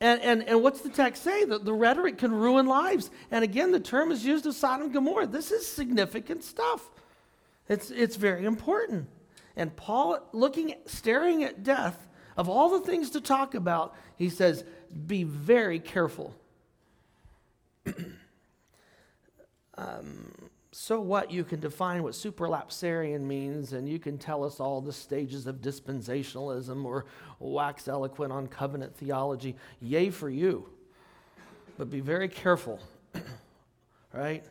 And, 0.00 0.22
and, 0.22 0.42
and 0.48 0.62
what's 0.62 0.80
the 0.80 0.88
text 0.88 1.22
say? 1.22 1.44
The, 1.44 1.58
the 1.58 1.74
rhetoric 1.74 2.16
can 2.16 2.32
ruin 2.32 2.66
lives. 2.66 3.10
And 3.30 3.44
again, 3.44 3.70
the 3.70 3.80
term 3.80 4.10
is 4.10 4.24
used 4.24 4.46
of 4.46 4.54
Sodom 4.54 4.84
and 4.84 4.94
Gomorrah. 4.94 5.26
This 5.26 5.50
is 5.50 5.66
significant 5.66 6.42
stuff. 6.42 6.88
It's, 7.68 7.90
it's 7.90 8.16
very 8.16 8.46
important. 8.46 9.08
And 9.56 9.76
Paul, 9.76 10.20
looking, 10.32 10.74
staring 10.86 11.44
at 11.44 11.64
death, 11.64 12.08
of 12.38 12.48
all 12.48 12.70
the 12.70 12.80
things 12.80 13.10
to 13.10 13.20
talk 13.20 13.54
about, 13.54 13.94
he 14.16 14.30
says, 14.30 14.64
be 15.06 15.24
very 15.24 15.78
careful. 15.78 16.34
um, 19.76 20.45
so 20.78 21.00
what? 21.00 21.30
You 21.30 21.42
can 21.42 21.58
define 21.58 22.02
what 22.02 22.12
supralapsarian 22.12 23.22
means, 23.22 23.72
and 23.72 23.88
you 23.88 23.98
can 23.98 24.18
tell 24.18 24.44
us 24.44 24.60
all 24.60 24.82
the 24.82 24.92
stages 24.92 25.46
of 25.46 25.62
dispensationalism 25.62 26.84
or 26.84 27.06
wax 27.38 27.88
eloquent 27.88 28.30
on 28.30 28.46
covenant 28.46 28.94
theology. 28.94 29.56
Yay 29.80 30.10
for 30.10 30.28
you. 30.28 30.68
But 31.78 31.90
be 31.90 32.00
very 32.00 32.28
careful, 32.28 32.78
right? 34.12 34.44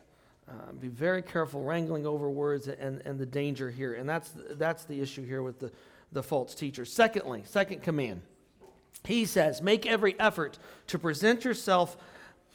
Uh, 0.48 0.72
be 0.80 0.88
very 0.88 1.22
careful 1.22 1.62
wrangling 1.62 2.04
over 2.04 2.28
words 2.28 2.66
and, 2.66 3.02
and 3.04 3.20
the 3.20 3.26
danger 3.26 3.70
here. 3.70 3.94
And 3.94 4.08
that's, 4.08 4.32
that's 4.50 4.84
the 4.84 5.00
issue 5.00 5.24
here 5.24 5.44
with 5.44 5.60
the, 5.60 5.70
the 6.10 6.24
false 6.24 6.56
teachers. 6.56 6.92
Secondly, 6.92 7.44
second 7.46 7.84
command. 7.84 8.20
He 9.04 9.26
says, 9.26 9.62
make 9.62 9.86
every 9.86 10.18
effort 10.18 10.58
to 10.88 10.98
present 10.98 11.44
yourself 11.44 11.96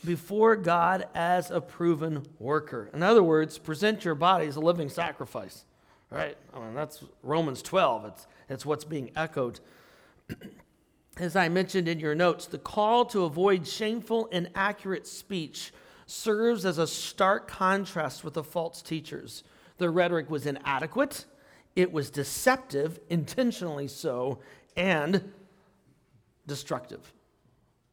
before 0.06 0.56
God 0.56 1.08
as 1.14 1.52
a 1.52 1.62
proven 1.62 2.26
worker. 2.40 2.90
In 2.94 3.04
other 3.04 3.24
words, 3.24 3.58
present 3.58 4.04
your 4.04 4.16
body 4.16 4.48
as 4.48 4.56
a 4.56 4.60
living 4.60 4.90
sacrifice. 4.90 5.66
Right? 6.10 6.38
I 6.54 6.60
mean, 6.60 6.74
that's 6.74 7.04
Romans 7.24 7.62
12. 7.62 8.06
It's, 8.06 8.28
it's 8.50 8.66
what's 8.66 8.84
being 8.84 9.12
echoed. 9.16 9.60
as 11.18 11.36
I 11.36 11.50
mentioned 11.50 11.88
in 11.88 12.00
your 12.00 12.16
notes, 12.16 12.48
the 12.48 12.58
call 12.58 13.06
to 13.06 13.24
avoid 13.24 13.68
shameful, 13.68 14.28
inaccurate 14.28 15.08
speech 15.08 15.74
serves 16.06 16.66
as 16.66 16.78
a 16.78 16.88
stark 16.88 17.48
contrast 17.48 18.24
with 18.24 18.34
the 18.34 18.44
false 18.44 18.82
teachers. 18.82 19.44
Their 19.78 19.92
rhetoric 19.92 20.30
was 20.30 20.46
inadequate, 20.46 21.26
it 21.76 21.92
was 21.92 22.10
deceptive, 22.10 23.00
intentionally 23.10 23.88
so, 23.88 24.40
and 24.76 25.32
destructive. 26.46 27.14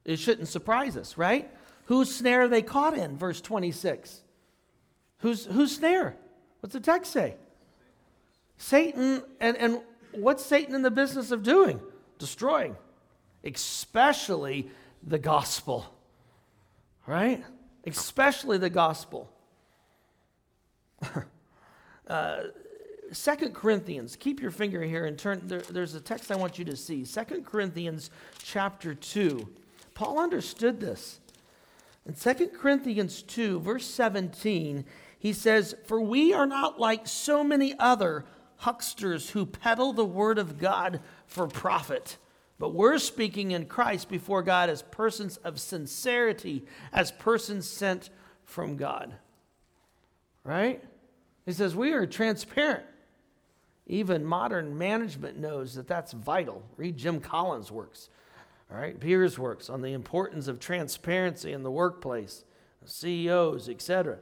It 0.04 0.18
shouldn't 0.18 0.48
surprise 0.48 0.96
us, 0.96 1.16
right? 1.16 1.50
Whose 1.88 2.14
snare 2.14 2.42
are 2.42 2.48
they 2.48 2.60
caught 2.60 2.98
in? 2.98 3.16
Verse 3.16 3.40
26. 3.40 4.20
Whose, 5.20 5.46
whose 5.46 5.74
snare? 5.74 6.16
What's 6.60 6.74
the 6.74 6.80
text 6.80 7.12
say? 7.12 7.36
Satan, 8.58 9.22
and, 9.40 9.56
and 9.56 9.80
what's 10.12 10.44
Satan 10.44 10.74
in 10.74 10.82
the 10.82 10.90
business 10.90 11.30
of 11.30 11.42
doing? 11.42 11.80
Destroying, 12.18 12.76
especially 13.42 14.68
the 15.02 15.18
gospel. 15.18 15.86
Right? 17.06 17.42
Especially 17.86 18.58
the 18.58 18.68
gospel. 18.68 19.32
uh, 22.06 22.38
Second 23.12 23.54
Corinthians, 23.54 24.14
keep 24.14 24.42
your 24.42 24.50
finger 24.50 24.82
here 24.82 25.06
and 25.06 25.18
turn. 25.18 25.40
There, 25.44 25.60
there's 25.60 25.94
a 25.94 26.02
text 26.02 26.30
I 26.30 26.36
want 26.36 26.58
you 26.58 26.66
to 26.66 26.76
see. 26.76 27.06
Second 27.06 27.46
Corinthians 27.46 28.10
chapter 28.42 28.94
2. 28.94 29.48
Paul 29.94 30.18
understood 30.20 30.80
this. 30.80 31.20
In 32.08 32.14
2 32.14 32.48
Corinthians 32.48 33.22
2, 33.22 33.60
verse 33.60 33.86
17, 33.86 34.86
he 35.18 35.32
says, 35.34 35.74
For 35.84 36.00
we 36.00 36.32
are 36.32 36.46
not 36.46 36.80
like 36.80 37.06
so 37.06 37.44
many 37.44 37.74
other 37.78 38.24
hucksters 38.56 39.30
who 39.30 39.44
peddle 39.44 39.92
the 39.92 40.06
word 40.06 40.38
of 40.38 40.58
God 40.58 41.00
for 41.26 41.46
profit, 41.46 42.16
but 42.58 42.74
we're 42.74 42.98
speaking 42.98 43.50
in 43.50 43.66
Christ 43.66 44.08
before 44.08 44.42
God 44.42 44.70
as 44.70 44.80
persons 44.82 45.36
of 45.38 45.60
sincerity, 45.60 46.64
as 46.92 47.12
persons 47.12 47.68
sent 47.68 48.08
from 48.42 48.76
God. 48.76 49.14
Right? 50.44 50.82
He 51.44 51.52
says, 51.52 51.76
We 51.76 51.92
are 51.92 52.06
transparent. 52.06 52.84
Even 53.86 54.24
modern 54.24 54.76
management 54.76 55.38
knows 55.38 55.74
that 55.74 55.86
that's 55.86 56.12
vital. 56.12 56.62
Read 56.76 56.96
Jim 56.96 57.20
Collins' 57.20 57.70
works. 57.70 58.08
All 58.70 58.78
right, 58.78 58.98
Peter's 58.98 59.38
works 59.38 59.70
on 59.70 59.80
the 59.80 59.92
importance 59.92 60.46
of 60.46 60.60
transparency 60.60 61.52
in 61.52 61.62
the 61.62 61.70
workplace, 61.70 62.44
CEOs, 62.84 63.68
etc. 63.68 64.18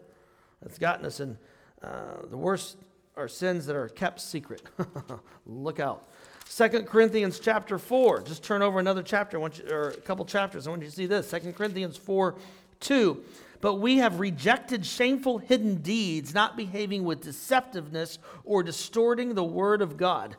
That's 0.62 0.78
gotten 0.78 1.04
us 1.04 1.20
in 1.20 1.36
uh, 1.82 2.26
the 2.30 2.36
worst 2.36 2.76
are 3.16 3.28
sins 3.28 3.66
that 3.66 3.74
are 3.74 3.88
kept 3.88 4.20
secret. 4.20 4.62
Look 5.46 5.80
out. 5.80 6.08
Second 6.44 6.86
Corinthians 6.86 7.40
chapter 7.40 7.78
4. 7.78 8.22
Just 8.22 8.44
turn 8.44 8.62
over 8.62 8.78
another 8.78 9.02
chapter, 9.02 9.38
you, 9.38 9.50
or 9.70 9.88
a 9.88 9.96
couple 9.96 10.24
chapters. 10.24 10.66
I 10.66 10.70
want 10.70 10.82
you 10.82 10.88
to 10.88 10.94
see 10.94 11.06
this. 11.06 11.28
Second 11.28 11.54
Corinthians 11.54 11.96
4 11.96 12.36
2. 12.80 13.24
But 13.62 13.74
we 13.76 13.96
have 13.96 14.20
rejected 14.20 14.84
shameful 14.84 15.38
hidden 15.38 15.76
deeds, 15.76 16.34
not 16.34 16.58
behaving 16.58 17.04
with 17.04 17.24
deceptiveness 17.24 18.18
or 18.44 18.62
distorting 18.62 19.34
the 19.34 19.44
word 19.44 19.80
of 19.80 19.96
God 19.96 20.36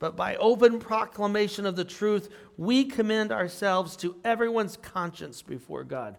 but 0.00 0.16
by 0.16 0.34
open 0.36 0.80
proclamation 0.80 1.66
of 1.66 1.76
the 1.76 1.84
truth, 1.84 2.30
we 2.56 2.84
commend 2.86 3.30
ourselves 3.30 3.96
to 3.98 4.16
everyone's 4.24 4.76
conscience 4.78 5.42
before 5.42 5.84
God. 5.84 6.16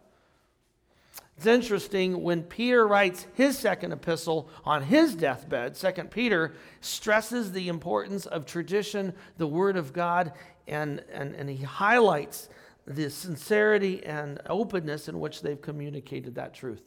It's 1.36 1.48
interesting 1.48 2.22
when 2.22 2.44
Peter 2.44 2.88
writes 2.88 3.26
his 3.34 3.58
second 3.58 3.92
epistle 3.92 4.48
on 4.64 4.84
his 4.84 5.16
deathbed, 5.16 5.76
Second 5.76 6.12
Peter 6.12 6.54
stresses 6.82 7.52
the 7.52 7.68
importance 7.68 8.28
of 8.28 8.46
tradition, 8.46 9.14
the 9.38 9.48
Word 9.48 9.76
of 9.76 9.92
God, 9.92 10.34
and, 10.68 11.04
and, 11.12 11.34
and 11.34 11.50
he 11.50 11.64
highlights 11.64 12.50
the 12.86 13.10
sincerity 13.10 14.06
and 14.06 14.40
openness 14.48 15.08
in 15.08 15.20
which 15.20 15.42
they've 15.42 15.62
communicated 15.62 16.36
that 16.36 16.54
truth. 16.54 16.84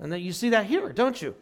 And 0.00 0.10
that 0.10 0.20
you 0.20 0.32
see 0.32 0.50
that 0.50 0.66
here, 0.66 0.92
don't 0.92 1.22
you? 1.22 1.36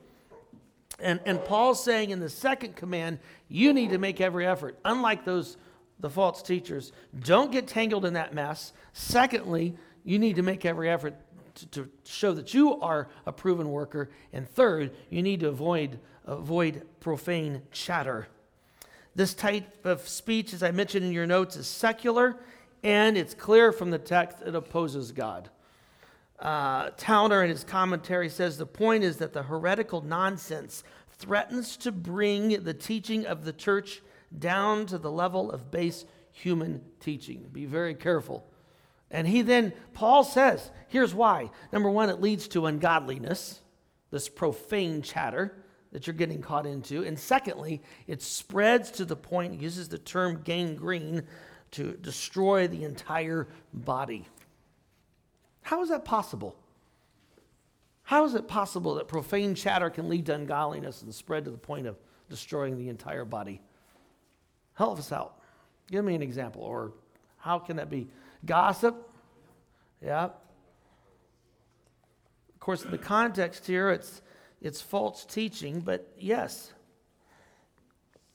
And, 1.01 1.21
and 1.27 1.45
Paul's 1.45 1.83
saying 1.83 2.11
in 2.11 2.21
the 2.21 2.29
second 2.29 2.77
command, 2.77 3.19
you 3.49 3.73
need 3.73 3.91
to 3.91 3.99
make 3.99 4.21
every 4.21 4.47
effort. 4.47 4.79
Unlike 4.85 5.25
those, 5.25 5.57
the 6.01 6.11
false 6.11 6.43
teachers, 6.43 6.93
don't 7.21 7.51
get 7.51 7.67
tangled 7.67 8.05
in 8.05 8.15
that 8.15 8.35
mess. 8.35 8.73
Secondly, 8.93 9.77
you 10.05 10.19
need 10.19 10.37
to 10.37 10.43
make 10.43 10.65
every 10.65 10.89
effort 10.89 11.15
to, 11.57 11.67
to 11.67 11.91
show 12.05 12.33
that 12.33 12.55
you 12.55 12.81
are 12.81 13.09
a 13.27 13.33
proven 13.33 13.71
worker. 13.71 14.11
And 14.33 14.49
third, 14.49 14.93
you 15.11 15.23
need 15.23 15.41
to 15.41 15.49
avoid, 15.49 15.99
avoid 16.27 16.83
profane 17.01 17.63
chatter. 17.73 18.29
This 19.15 19.35
type 19.35 19.87
of 19.87 20.09
speech, 20.09 20.53
as 20.53 20.63
I 20.63 20.73
mentioned 20.73 21.05
in 21.05 21.13
your 21.13 21.27
notes, 21.27 21.57
is 21.57 21.67
secular, 21.67 22.37
and 22.83 23.17
it's 23.17 23.35
clear 23.35 23.73
from 23.73 23.91
the 23.91 23.99
text 23.99 24.39
it 24.45 24.55
opposes 24.55 25.13
God. 25.13 25.51
Uh, 26.39 26.91
Towner 26.97 27.43
in 27.43 27.51
his 27.51 27.65
commentary 27.65 28.29
says 28.29 28.59
the 28.59 28.67
point 28.67 29.05
is 29.05 29.19
that 29.19 29.33
the 29.33 29.43
heretical 29.43 30.01
nonsense 30.03 30.83
threatens 31.19 31.77
to 31.79 31.93
bring 31.93 32.65
the 32.65 32.75
teaching 32.75 33.25
of 33.27 33.45
the 33.45 33.53
church 33.53 34.03
down 34.37 34.87
to 34.87 34.99
the 34.99 35.11
level 35.11 35.51
of 35.51 35.71
base 35.71 36.05
human 36.33 36.83
teaching. 37.01 37.49
Be 37.53 37.67
very 37.67 37.95
careful. 37.95 38.45
And 39.11 39.29
he 39.29 39.43
then, 39.43 39.73
Paul 39.93 40.25
says, 40.25 40.71
here's 40.89 41.15
why. 41.15 41.51
Number 41.73 41.89
one, 41.89 42.11
it 42.11 42.21
leads 42.21 42.49
to 42.49 42.67
ungodliness, 42.67 43.61
this 44.11 44.29
profane 44.29 45.03
chatter 45.03 45.55
that 45.93 46.07
you're 46.09 46.15
getting 46.15 46.43
caught 46.43 46.67
into. 46.67 47.05
And 47.05 47.17
secondly, 47.17 47.81
it 48.09 48.21
spreads 48.21 48.91
to 48.93 49.05
the 49.05 49.15
point, 49.15 49.61
uses 49.61 49.89
the 49.89 49.99
term 49.99 50.43
gangrene, 50.43 51.23
to 51.71 51.93
destroy 51.95 52.69
the 52.69 52.85
entire 52.85 53.49
body. 53.73 54.27
How 55.65 55.83
is 55.83 55.89
that 55.89 56.05
possible? 56.05 56.55
How 58.05 58.25
is 58.27 58.35
it 58.35 58.47
possible 58.47 58.97
that 58.97 59.09
profane 59.09 59.55
chatter 59.55 59.89
can 59.89 60.11
lead 60.11 60.27
to 60.27 60.35
ungodliness 60.35 61.01
and 61.03 61.13
spread 61.13 61.47
to 61.47 61.51
the 61.51 61.57
point 61.57 61.87
of 61.87 61.97
destroying 62.29 62.77
the 62.77 62.91
entire 62.91 63.25
body? 63.25 63.63
Help 64.75 64.99
us 64.99 65.11
out. 65.11 65.39
Give 65.91 66.05
me 66.05 66.15
an 66.15 66.21
example. 66.21 66.61
Or 66.63 66.93
how 67.39 67.59
can 67.59 67.77
that 67.77 67.89
be? 67.89 68.09
Gossip? 68.45 69.11
Yeah. 70.05 70.25
Of 70.25 70.33
course, 72.61 72.85
in 72.85 72.91
the 72.91 72.99
context 72.99 73.67
here, 73.67 73.89
it's, 73.89 74.21
it's 74.61 74.83
false 74.83 75.25
teaching, 75.25 75.81
but 75.81 76.13
yes. 76.19 76.75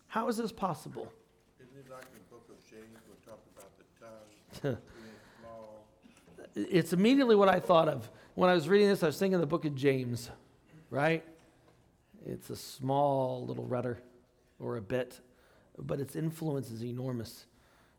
How 0.08 0.28
is 0.30 0.38
this 0.38 0.52
possible? 0.52 1.14
Isn't 1.60 1.78
it 1.78 1.92
like 1.92 2.12
the 2.12 2.22
book 2.32 2.50
of 2.50 2.58
James 2.68 2.98
will 3.08 3.18
talk 3.24 3.38
about 3.56 3.70
the 3.78 3.84
tongue 4.62 4.78
it's 6.56 6.94
immediately 6.94 7.36
what 7.36 7.50
I 7.50 7.60
thought 7.60 7.88
of. 7.88 8.10
When 8.36 8.50
I 8.50 8.54
was 8.54 8.70
reading 8.70 8.88
this, 8.88 9.04
I 9.04 9.08
was 9.08 9.18
thinking 9.18 9.36
of 9.36 9.42
the 9.42 9.48
book 9.48 9.66
of 9.66 9.76
James, 9.76 10.30
right? 10.90 11.24
It's 12.26 12.50
a 12.50 12.56
small 12.56 13.46
little 13.46 13.66
rudder 13.66 14.00
or 14.60 14.78
a 14.78 14.82
bit, 14.82 15.20
but 15.78 16.00
its 16.00 16.16
influence 16.16 16.72
is 16.72 16.84
enormous. 16.84 17.46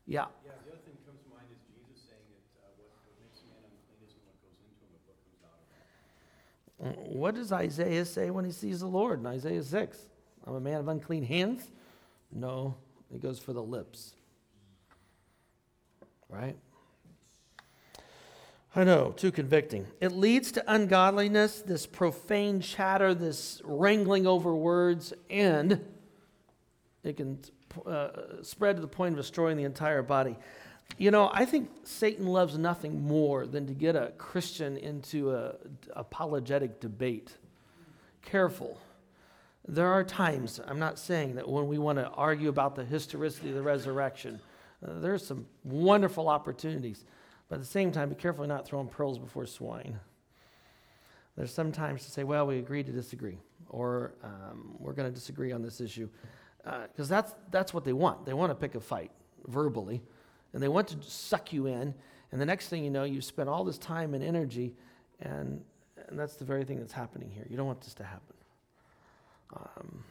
Yeah. 0.05 0.25
Yeah, 0.45 0.51
the 0.65 0.71
other 0.71 0.81
thing 0.83 0.93
that 0.93 1.05
comes 1.05 1.21
to 1.23 1.29
mind 1.29 1.45
is 1.51 1.59
Jesus 1.67 2.09
saying 2.09 2.21
that 2.31 2.63
uh, 2.63 2.69
what, 2.77 2.89
what 3.03 3.13
makes 3.21 3.39
a 3.41 3.47
man 3.49 3.61
unclean 3.69 4.01
isn't 4.05 4.21
what 4.25 4.37
goes 4.41 4.57
into 4.65 4.85
him, 4.85 4.99
but 5.05 5.13
what 5.13 5.21
comes 5.25 5.41
out 5.45 6.97
of 6.97 7.07
him. 7.07 7.19
What 7.19 7.35
does 7.35 7.51
Isaiah 7.51 8.05
say 8.05 8.29
when 8.29 8.45
he 8.45 8.51
sees 8.51 8.79
the 8.79 8.87
Lord 8.87 9.19
in 9.19 9.25
Isaiah 9.25 9.63
6? 9.63 9.97
I'm 10.47 10.55
a 10.55 10.59
man 10.59 10.79
of 10.79 10.87
unclean 10.87 11.23
hands? 11.23 11.69
No, 12.31 12.75
it 13.13 13.21
goes 13.21 13.39
for 13.39 13.53
the 13.53 13.61
lips. 13.61 14.13
Right? 16.29 16.55
I 18.73 18.85
know, 18.85 19.11
too 19.11 19.31
convicting. 19.33 19.85
It 19.99 20.13
leads 20.13 20.53
to 20.53 20.63
ungodliness, 20.73 21.61
this 21.61 21.85
profane 21.85 22.61
chatter, 22.61 23.13
this 23.13 23.61
wrangling 23.65 24.25
over 24.25 24.55
words, 24.55 25.13
and 25.29 25.83
it 27.03 27.17
can 27.17 27.39
uh, 27.85 28.09
spread 28.43 28.77
to 28.77 28.81
the 28.81 28.87
point 28.87 29.13
of 29.13 29.17
destroying 29.17 29.57
the 29.57 29.65
entire 29.65 30.01
body. 30.01 30.37
You 30.97 31.11
know, 31.11 31.29
I 31.33 31.43
think 31.43 31.69
Satan 31.83 32.27
loves 32.27 32.57
nothing 32.57 33.01
more 33.01 33.45
than 33.45 33.67
to 33.67 33.73
get 33.73 33.97
a 33.97 34.13
Christian 34.17 34.77
into 34.77 35.31
a 35.31 35.55
apologetic 35.93 36.79
debate. 36.79 37.37
Careful. 38.21 38.79
There 39.67 39.87
are 39.87 40.03
times, 40.03 40.61
I'm 40.65 40.79
not 40.79 40.97
saying 40.97 41.35
that 41.35 41.47
when 41.47 41.67
we 41.67 41.77
want 41.77 41.97
to 41.97 42.07
argue 42.09 42.47
about 42.47 42.75
the 42.75 42.85
historicity 42.85 43.49
of 43.49 43.55
the 43.55 43.61
resurrection, 43.61 44.39
uh, 44.85 44.99
there's 44.99 45.25
some 45.25 45.45
wonderful 45.63 46.29
opportunities. 46.29 47.03
But 47.51 47.55
at 47.55 47.63
the 47.63 47.67
same 47.67 47.91
time, 47.91 48.07
be 48.07 48.15
careful 48.15 48.47
not 48.47 48.65
throwing 48.65 48.87
pearls 48.87 49.19
before 49.19 49.45
swine. 49.45 49.99
There's 51.35 51.53
sometimes 51.53 52.05
to 52.05 52.09
say, 52.09 52.23
well, 52.23 52.47
we 52.47 52.59
agree 52.59 52.81
to 52.81 52.93
disagree, 52.93 53.39
or 53.67 54.13
um, 54.23 54.77
we're 54.79 54.93
going 54.93 55.09
to 55.09 55.13
disagree 55.13 55.51
on 55.51 55.61
this 55.61 55.81
issue. 55.81 56.07
Because 56.63 57.11
uh, 57.11 57.15
that's, 57.15 57.35
that's 57.51 57.73
what 57.73 57.83
they 57.83 57.91
want. 57.91 58.25
They 58.25 58.33
want 58.33 58.51
to 58.51 58.55
pick 58.55 58.75
a 58.75 58.79
fight 58.79 59.11
verbally, 59.47 60.01
and 60.53 60.63
they 60.63 60.69
want 60.69 60.87
to 60.87 60.97
suck 61.01 61.51
you 61.51 61.65
in. 61.67 61.93
And 62.31 62.39
the 62.39 62.45
next 62.45 62.69
thing 62.69 62.85
you 62.85 62.89
know, 62.89 63.03
you 63.03 63.19
spend 63.19 63.49
all 63.49 63.65
this 63.65 63.77
time 63.77 64.13
and 64.13 64.23
energy, 64.23 64.73
and, 65.19 65.61
and 66.07 66.17
that's 66.17 66.35
the 66.35 66.45
very 66.45 66.63
thing 66.63 66.79
that's 66.79 66.93
happening 66.93 67.29
here. 67.29 67.45
You 67.49 67.57
don't 67.57 67.67
want 67.67 67.81
this 67.81 67.93
to 67.95 68.05
happen. 68.05 68.35
Um, 69.57 70.05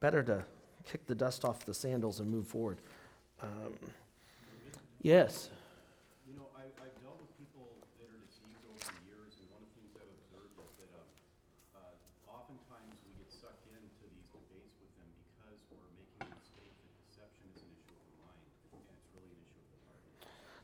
better 0.00 0.24
to 0.24 0.44
kick 0.84 1.06
the 1.06 1.14
dust 1.14 1.44
off 1.44 1.64
the 1.64 1.72
sandals 1.72 2.18
and 2.18 2.28
move 2.28 2.48
forward. 2.48 2.78
Um, 3.40 3.74
yes. 5.02 5.50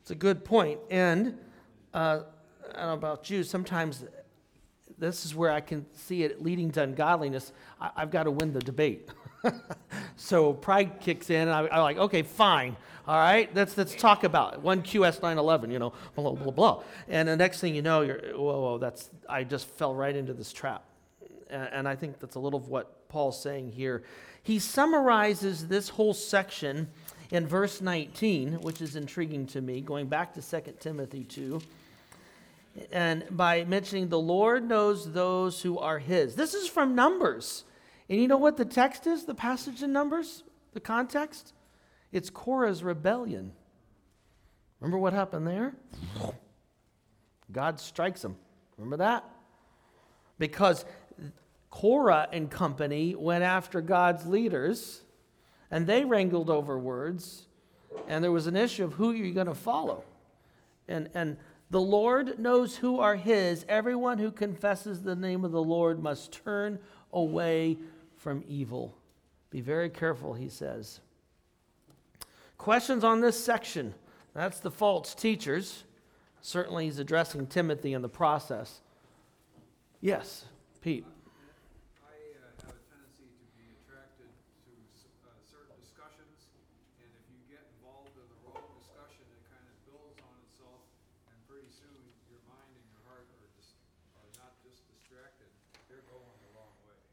It's 0.02 0.11
a 0.11 0.14
good 0.14 0.45
point. 0.45 0.80
And 0.90 1.38
uh, 1.95 2.21
I 2.75 2.78
don't 2.78 2.87
know 2.87 2.92
about 2.95 3.30
you, 3.30 3.42
sometimes 3.42 4.04
this 4.99 5.25
is 5.25 5.35
where 5.35 5.50
I 5.50 5.61
can 5.61 5.87
see 5.95 6.23
it 6.23 6.42
leading 6.42 6.71
to 6.73 6.83
ungodliness. 6.83 7.52
I, 7.80 7.90
have 7.97 8.11
got 8.11 8.25
to 8.25 8.30
win 8.30 8.52
the 8.52 8.61
debate. 8.61 9.09
so 10.16 10.52
pride 10.52 11.00
kicks 11.00 11.30
in, 11.30 11.49
and 11.49 11.50
I, 11.50 11.76
am 11.76 11.83
like, 11.83 11.97
okay, 11.97 12.23
fine. 12.23 12.76
All 13.09 13.16
right, 13.16 13.52
let's, 13.54 13.76
let's 13.76 13.95
talk 13.95 14.25
about 14.25 14.54
it. 14.54 14.61
One 14.61 14.83
QS 14.83 15.23
911, 15.23 15.71
you 15.71 15.78
know, 15.78 15.92
blah, 16.14 16.33
blah, 16.33 16.52
blah. 16.52 16.83
And 17.09 17.28
the 17.28 17.37
next 17.37 17.61
thing 17.61 17.75
you 17.75 17.83
know, 17.83 18.02
you're, 18.02 18.19
whoa, 18.37 18.61
whoa, 18.61 18.78
that's, 18.78 19.11
I 19.28 19.42
just 19.42 19.67
fell 19.67 19.95
right 19.95 20.15
into 20.15 20.34
this 20.34 20.52
trap. 20.52 20.84
And, 21.49 21.69
and 21.73 21.89
I 21.89 21.97
think 21.97 22.21
that's 22.21 22.36
a 22.36 22.39
little 22.39 22.60
of 22.60 22.69
what 22.69 23.08
Paul's 23.08 23.41
saying 23.41 23.73
here. 23.73 24.04
He 24.43 24.58
summarizes 24.58 25.69
this 25.69 25.89
whole 25.89 26.15
section 26.15 26.89
in 27.30 27.47
verse 27.47 27.80
19, 27.80 28.60
which 28.60 28.80
is 28.80 28.97
intriguing 28.97 29.47
to 29.49 29.60
me, 29.60 29.80
going 29.80 30.06
back 30.06 30.34
to 30.34 30.43
2 30.43 30.75
Timothy 30.80 31.25
2, 31.25 31.60
and 32.93 33.25
by 33.30 33.64
mentioning 33.64 34.08
the 34.08 34.19
Lord 34.19 34.69
knows 34.69 35.12
those 35.12 35.60
who 35.62 35.78
are 35.78 35.99
his. 35.99 36.34
This 36.34 36.54
is 36.54 36.69
from 36.69 36.95
Numbers. 36.95 37.64
And 38.08 38.21
you 38.21 38.28
know 38.28 38.38
what 38.38 38.56
the 38.56 38.64
text 38.64 39.06
is, 39.06 39.25
the 39.25 39.34
passage 39.34 39.82
in 39.82 39.93
Numbers, 39.93 40.43
the 40.73 40.80
context? 40.80 41.52
It's 42.12 42.30
Korah's 42.30 42.82
rebellion. 42.82 43.52
Remember 44.80 44.99
what 44.99 45.12
happened 45.12 45.47
there? 45.47 45.75
God 47.52 47.80
strikes 47.80 48.25
him. 48.25 48.36
Remember 48.76 48.97
that? 48.99 49.25
Because 50.38 50.84
Korah 51.71 52.28
and 52.32 52.50
company 52.50 53.14
went 53.14 53.45
after 53.45 53.80
God's 53.80 54.26
leaders 54.26 55.02
and 55.71 55.87
they 55.87 56.04
wrangled 56.04 56.50
over 56.50 56.78
words, 56.78 57.47
and 58.09 58.23
there 58.23 58.33
was 58.33 58.47
an 58.47 58.56
issue 58.56 58.85
of 58.85 58.95
who 58.95 59.13
you're 59.13 59.35
going 59.35 59.47
to 59.47 59.54
follow. 59.54 60.04
And, 60.89 61.09
and 61.15 61.37
the 61.71 61.80
Lord 61.80 62.39
knows 62.39 62.76
who 62.76 62.99
are 62.99 63.15
his. 63.15 63.65
Everyone 63.69 64.19
who 64.19 64.33
confesses 64.33 65.02
the 65.02 65.15
name 65.15 65.45
of 65.45 65.52
the 65.52 65.63
Lord 65.63 66.02
must 66.02 66.33
turn 66.33 66.78
away 67.13 67.78
from 68.17 68.45
evil. 68.49 68.95
Be 69.50 69.61
very 69.61 69.89
careful, 69.89 70.35
he 70.35 70.49
says. 70.49 71.00
Questions 72.59 73.04
on 73.04 73.21
this 73.21 73.43
section? 73.43 73.95
That's 74.35 74.61
the 74.61 74.71
false 74.71 75.15
teachers. 75.15 75.85
Certainly, 76.43 76.87
he's 76.87 76.99
addressing 76.99 77.47
Timothy 77.47 77.93
in 77.93 78.02
the 78.02 78.09
process. 78.09 78.80
Yes, 80.00 80.45
Pete. 80.80 81.04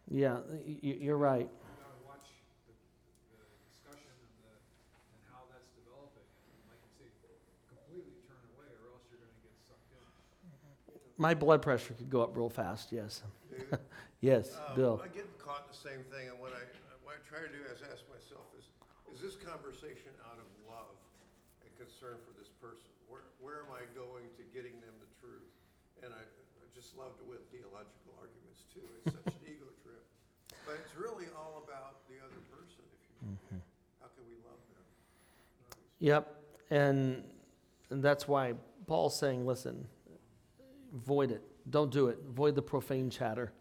Yeah, 0.09 0.39
you're 0.81 1.17
right. 1.17 1.49
My 11.17 11.33
blood 11.33 11.65
pressure 11.65 11.97
could 11.97 12.13
go 12.13 12.21
up 12.21 12.37
real 12.37 12.49
fast, 12.49 12.93
yes. 12.93 13.25
yes, 14.21 14.53
um, 14.69 14.75
Bill. 14.77 14.95
I 15.01 15.09
get 15.09 15.25
caught 15.41 15.65
in 15.65 15.73
the 15.73 15.81
same 15.81 16.05
thing, 16.13 16.29
and 16.29 16.37
what 16.37 16.53
I, 16.53 16.61
what 17.01 17.17
I 17.17 17.19
try 17.25 17.41
to 17.41 17.49
do 17.49 17.57
is 17.73 17.81
ask 17.81 18.05
myself 18.05 18.45
is, 18.53 18.69
is 19.09 19.25
this 19.25 19.33
conversation 19.33 20.13
out 20.29 20.37
of 20.37 20.45
love 20.69 20.93
and 21.65 21.73
concern 21.73 22.21
for 22.21 22.37
this 22.37 22.53
person? 22.61 22.85
Where, 23.09 23.25
where 23.41 23.65
am 23.65 23.73
I 23.73 23.89
going 23.97 24.29
to 24.37 24.45
getting 24.53 24.77
them 24.85 24.93
the 25.01 25.09
truth? 25.17 25.49
And 26.05 26.13
I, 26.13 26.21
I 26.21 26.65
just 26.77 26.93
love 26.93 27.17
to 27.17 27.25
win 27.25 27.41
theological 27.49 28.13
arguments 28.21 28.69
too. 28.69 28.85
It's 29.01 29.17
such 29.17 29.25
an 29.25 29.33
ego 29.33 29.36
but 30.67 30.75
it's 30.83 30.95
really 30.97 31.25
all 31.35 31.63
about 31.65 31.95
the 32.09 32.15
other 32.23 32.41
person. 32.51 32.83
If 32.93 32.99
you, 33.23 33.29
mm-hmm. 33.29 33.57
how 34.01 34.07
can 34.07 34.23
we 34.27 34.35
love 34.45 34.59
them? 34.69 34.83
Yep, 35.99 36.35
and, 36.69 37.23
and 37.89 38.03
that's 38.03 38.27
why 38.27 38.53
Paul's 38.85 39.17
saying, 39.17 39.47
listen, 39.47 39.87
void 40.93 41.31
it. 41.31 41.41
Don't 41.69 41.91
do 41.91 42.07
it. 42.07 42.19
Void 42.29 42.55
the 42.55 42.61
profane 42.61 43.09
chatter. 43.09 43.53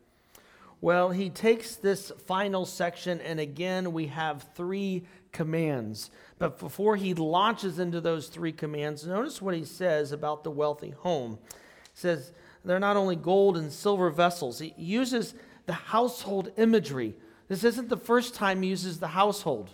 Well, 0.81 1.11
he 1.11 1.31
takes 1.31 1.77
this 1.77 2.13
final 2.27 2.67
section, 2.67 3.21
and 3.21 3.41
again, 3.41 3.93
we 3.93 4.09
have 4.09 4.47
three 4.55 5.07
commands. 5.33 6.11
But 6.39 6.59
before 6.59 6.97
he 6.97 7.15
launches 7.15 7.79
into 7.79 8.01
those 8.01 8.29
three 8.29 8.53
commands, 8.53 9.07
notice 9.07 9.41
what 9.41 9.55
he 9.55 9.65
says 9.65 10.13
about 10.13 10.45
the 10.45 10.51
wealthy 10.51 10.91
home. 10.91 11.39
He 11.51 11.57
says, 11.95 12.33
they're 12.65 12.81
not 12.81 12.97
only 12.97 13.17
gold 13.17 13.57
and 13.57 13.73
silver 13.73 14.11
vessels. 14.11 14.59
He 14.59 14.75
uses 14.77 15.35
the 15.67 15.73
household 15.73 16.53
imagery. 16.57 17.15
This 17.49 17.65
isn't 17.65 17.89
the 17.89 17.97
first 17.97 18.35
time 18.35 18.63
he 18.63 18.69
uses 18.69 18.99
the 18.99 19.09
household. 19.09 19.71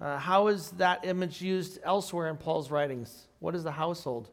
Uh, 0.00 0.18
how 0.18 0.48
is 0.48 0.70
that 0.72 1.06
image 1.06 1.40
used 1.40 1.78
elsewhere 1.82 2.28
in 2.28 2.36
Paul's 2.36 2.70
writings? 2.70 3.28
What 3.38 3.54
is 3.54 3.62
the 3.64 3.70
household? 3.70 4.28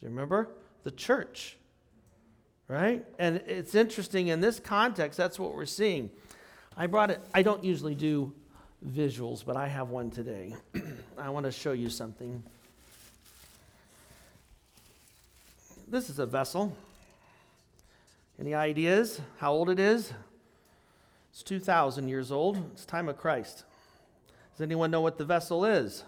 Do 0.00 0.06
you 0.06 0.08
remember? 0.08 0.48
The 0.84 0.90
church. 0.90 1.56
Right? 2.66 3.04
And 3.18 3.38
it's 3.46 3.74
interesting 3.74 4.28
in 4.28 4.40
this 4.40 4.60
context, 4.60 5.16
that's 5.16 5.38
what 5.38 5.54
we're 5.54 5.66
seeing. 5.66 6.10
I 6.76 6.86
brought 6.86 7.10
it, 7.10 7.20
I 7.34 7.42
don't 7.42 7.64
usually 7.64 7.94
do 7.94 8.32
visuals, 8.86 9.44
but 9.44 9.56
I 9.56 9.66
have 9.66 9.88
one 9.90 10.10
today. 10.10 10.54
I 11.18 11.30
want 11.30 11.46
to 11.46 11.52
show 11.52 11.72
you 11.72 11.90
something. 11.90 12.42
This 15.88 16.10
is 16.10 16.18
a 16.18 16.26
vessel. 16.26 16.76
Any 18.40 18.54
ideas 18.54 19.20
how 19.38 19.52
old 19.52 19.68
it 19.68 19.80
is? 19.80 20.12
It's 21.32 21.42
2,000 21.42 22.08
years 22.08 22.30
old. 22.30 22.56
It's 22.72 22.84
time 22.84 23.08
of 23.08 23.16
Christ. 23.16 23.64
Does 24.52 24.60
anyone 24.60 24.90
know 24.90 25.00
what 25.00 25.18
the 25.18 25.24
vessel 25.24 25.64
is? 25.64 26.04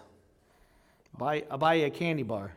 Buy, 1.17 1.43
uh, 1.49 1.57
buy 1.57 1.75
a 1.75 1.89
candy 1.89 2.23
bar. 2.23 2.53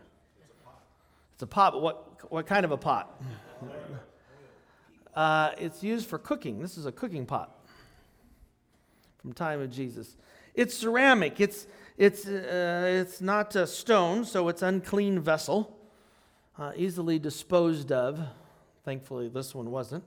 It's 1.34 1.42
a 1.42 1.46
pot, 1.46 1.80
what, 1.80 2.30
what 2.30 2.46
kind 2.46 2.64
of 2.64 2.72
a 2.72 2.76
pot? 2.76 3.20
Uh, 5.14 5.52
it's 5.58 5.80
used 5.80 6.08
for 6.08 6.18
cooking. 6.18 6.60
This 6.60 6.76
is 6.76 6.86
a 6.86 6.90
cooking 6.90 7.24
pot 7.24 7.56
from 9.22 9.32
time 9.32 9.60
of 9.60 9.70
Jesus. 9.70 10.16
It's 10.56 10.76
ceramic. 10.76 11.40
It's, 11.40 11.68
it's, 11.96 12.26
uh, 12.26 13.00
it's 13.00 13.20
not 13.20 13.54
stone, 13.68 14.24
so 14.24 14.48
it's 14.48 14.60
unclean 14.60 15.20
vessel, 15.20 15.78
uh, 16.58 16.72
easily 16.74 17.20
disposed 17.20 17.92
of. 17.92 18.18
Thankfully, 18.84 19.28
this 19.28 19.54
one 19.54 19.70
wasn't. 19.70 20.04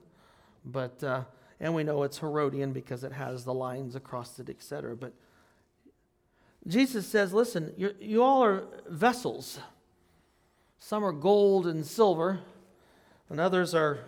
But, 0.65 1.03
uh, 1.03 1.23
and 1.59 1.73
we 1.73 1.83
know 1.83 2.03
it's 2.03 2.19
Herodian 2.19 2.73
because 2.73 3.03
it 3.03 3.11
has 3.11 3.43
the 3.43 3.53
lines 3.53 3.95
across 3.95 4.39
it, 4.39 4.49
etc. 4.49 4.95
But 4.95 5.13
Jesus 6.67 7.07
says, 7.07 7.33
listen, 7.33 7.73
you 7.77 8.21
all 8.21 8.43
are 8.43 8.65
vessels. 8.89 9.59
Some 10.79 11.03
are 11.03 11.11
gold 11.11 11.65
and 11.65 11.85
silver, 11.85 12.39
and 13.29 13.39
others 13.39 13.73
are 13.73 13.99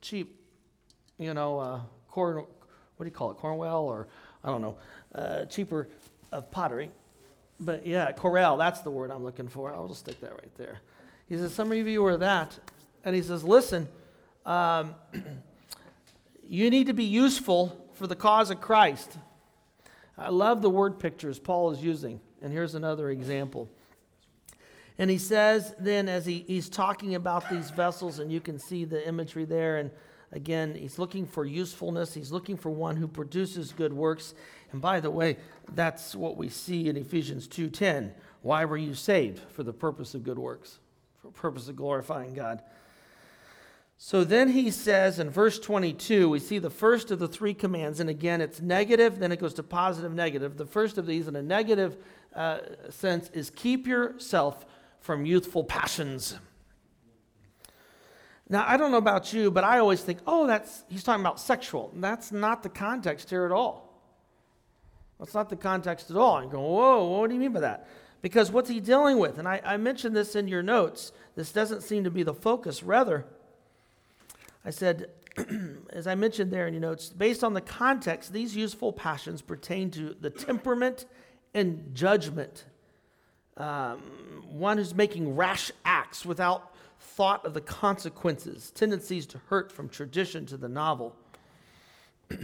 cheap, 0.00 0.38
you 1.18 1.32
know, 1.32 1.58
uh, 1.58 1.80
corn, 2.08 2.36
what 2.36 2.46
do 2.98 3.04
you 3.04 3.10
call 3.10 3.30
it, 3.30 3.36
Cornwell, 3.36 3.84
or 3.84 4.08
I 4.42 4.48
don't 4.48 4.60
know, 4.60 4.76
uh, 5.14 5.44
cheaper 5.46 5.88
of 6.30 6.50
pottery. 6.50 6.90
But 7.60 7.86
yeah, 7.86 8.12
Corelle, 8.12 8.58
that's 8.58 8.80
the 8.80 8.90
word 8.90 9.10
I'm 9.10 9.24
looking 9.24 9.48
for. 9.48 9.72
I'll 9.72 9.88
just 9.88 10.00
stick 10.00 10.20
that 10.20 10.32
right 10.32 10.54
there. 10.56 10.80
He 11.28 11.36
says, 11.36 11.54
Some 11.54 11.72
of 11.72 11.86
you 11.86 12.04
are 12.04 12.16
that. 12.16 12.58
And 13.04 13.14
he 13.14 13.22
says, 13.22 13.44
Listen, 13.44 13.88
um, 14.46 14.94
you 16.48 16.70
need 16.70 16.86
to 16.86 16.94
be 16.94 17.04
useful 17.04 17.88
for 17.94 18.06
the 18.06 18.16
cause 18.16 18.50
of 18.50 18.60
Christ. 18.60 19.18
I 20.16 20.30
love 20.30 20.62
the 20.62 20.70
word 20.70 20.98
pictures 20.98 21.38
Paul 21.38 21.70
is 21.70 21.82
using. 21.82 22.20
And 22.42 22.52
here's 22.52 22.74
another 22.74 23.10
example. 23.10 23.68
And 24.98 25.10
he 25.10 25.18
says, 25.18 25.74
then, 25.78 26.08
as 26.08 26.24
he, 26.24 26.44
he's 26.46 26.68
talking 26.68 27.16
about 27.16 27.50
these 27.50 27.70
vessels, 27.70 28.20
and 28.20 28.30
you 28.30 28.40
can 28.40 28.58
see 28.58 28.84
the 28.84 29.06
imagery 29.06 29.44
there, 29.44 29.78
and 29.78 29.90
again, 30.30 30.74
he's 30.74 30.98
looking 30.98 31.26
for 31.26 31.44
usefulness. 31.44 32.14
He's 32.14 32.30
looking 32.30 32.56
for 32.56 32.70
one 32.70 32.96
who 32.96 33.08
produces 33.08 33.72
good 33.72 33.92
works. 33.92 34.34
And 34.70 34.80
by 34.80 35.00
the 35.00 35.10
way, 35.10 35.38
that's 35.72 36.14
what 36.14 36.36
we 36.36 36.48
see 36.48 36.88
in 36.88 36.96
Ephesians 36.96 37.48
2:10. 37.48 38.12
Why 38.42 38.64
were 38.64 38.76
you 38.76 38.94
saved? 38.94 39.40
For 39.50 39.62
the 39.62 39.72
purpose 39.72 40.14
of 40.14 40.22
good 40.22 40.38
works, 40.38 40.78
for 41.20 41.28
the 41.28 41.32
purpose 41.32 41.68
of 41.68 41.76
glorifying 41.76 42.34
God. 42.34 42.62
So 44.06 44.22
then 44.22 44.50
he 44.50 44.70
says 44.70 45.18
in 45.18 45.30
verse 45.30 45.58
22, 45.58 46.28
we 46.28 46.38
see 46.38 46.58
the 46.58 46.68
first 46.68 47.10
of 47.10 47.18
the 47.18 47.26
three 47.26 47.54
commands, 47.54 48.00
and 48.00 48.10
again 48.10 48.42
it's 48.42 48.60
negative, 48.60 49.18
then 49.18 49.32
it 49.32 49.40
goes 49.40 49.54
to 49.54 49.62
positive, 49.62 50.12
negative. 50.12 50.58
The 50.58 50.66
first 50.66 50.98
of 50.98 51.06
these, 51.06 51.26
in 51.26 51.34
a 51.36 51.42
negative 51.42 51.96
uh, 52.34 52.58
sense, 52.90 53.30
is 53.30 53.48
keep 53.48 53.86
yourself 53.86 54.66
from 55.00 55.24
youthful 55.24 55.64
passions. 55.64 56.36
Now, 58.46 58.66
I 58.68 58.76
don't 58.76 58.90
know 58.90 58.98
about 58.98 59.32
you, 59.32 59.50
but 59.50 59.64
I 59.64 59.78
always 59.78 60.02
think, 60.02 60.18
oh, 60.26 60.46
that's, 60.46 60.84
he's 60.90 61.02
talking 61.02 61.22
about 61.22 61.40
sexual. 61.40 61.90
That's 61.96 62.30
not 62.30 62.62
the 62.62 62.68
context 62.68 63.30
here 63.30 63.46
at 63.46 63.52
all. 63.52 63.90
That's 65.18 65.32
not 65.32 65.48
the 65.48 65.56
context 65.56 66.10
at 66.10 66.18
all. 66.18 66.36
And 66.36 66.50
go, 66.50 66.60
whoa, 66.60 67.20
what 67.20 67.28
do 67.28 67.34
you 67.34 67.40
mean 67.40 67.54
by 67.54 67.60
that? 67.60 67.88
Because 68.20 68.50
what's 68.50 68.68
he 68.68 68.80
dealing 68.80 69.16
with? 69.16 69.38
And 69.38 69.48
I, 69.48 69.62
I 69.64 69.78
mentioned 69.78 70.14
this 70.14 70.36
in 70.36 70.46
your 70.46 70.62
notes. 70.62 71.10
This 71.36 71.52
doesn't 71.52 71.82
seem 71.82 72.04
to 72.04 72.10
be 72.10 72.22
the 72.22 72.34
focus. 72.34 72.82
Rather, 72.82 73.24
I 74.64 74.70
said, 74.70 75.10
as 75.90 76.06
I 76.06 76.14
mentioned 76.14 76.50
there 76.50 76.66
in 76.66 76.74
your 76.74 76.80
notes, 76.80 77.08
based 77.10 77.44
on 77.44 77.54
the 77.54 77.60
context, 77.60 78.32
these 78.32 78.56
useful 78.56 78.92
passions 78.92 79.42
pertain 79.42 79.90
to 79.92 80.14
the 80.18 80.30
temperament 80.30 81.06
and 81.52 81.94
judgment. 81.94 82.64
Um, 83.56 84.00
one 84.48 84.78
who's 84.78 84.94
making 84.94 85.36
rash 85.36 85.70
acts 85.84 86.24
without 86.24 86.74
thought 86.98 87.44
of 87.44 87.54
the 87.54 87.60
consequences, 87.60 88.70
tendencies 88.72 89.26
to 89.26 89.38
hurt 89.48 89.70
from 89.70 89.88
tradition 89.88 90.46
to 90.46 90.56
the 90.56 90.68
novel. 90.68 91.14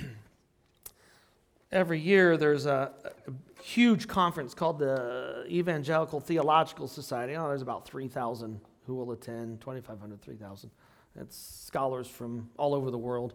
Every 1.73 1.99
year 1.99 2.37
there's 2.37 2.67
a, 2.67 2.93
a, 3.05 3.33
huge 3.63 4.09
conference 4.09 4.55
called 4.55 4.79
the 4.79 5.45
Evangelical 5.49 6.19
Theological 6.19 6.89
Society. 6.89 7.37
Oh, 7.37 7.49
there's 7.49 7.63
about 7.63 7.87
3,000 7.87 8.61
who 8.87 8.95
will 8.95 9.13
attend, 9.13 9.61
2,500, 9.61 10.21
3,000. 10.21 10.71
It's 11.19 11.37
scholars 11.67 12.07
from 12.07 12.51
all 12.57 12.75
over 12.75 12.91
the 12.91 12.99
world. 12.99 13.35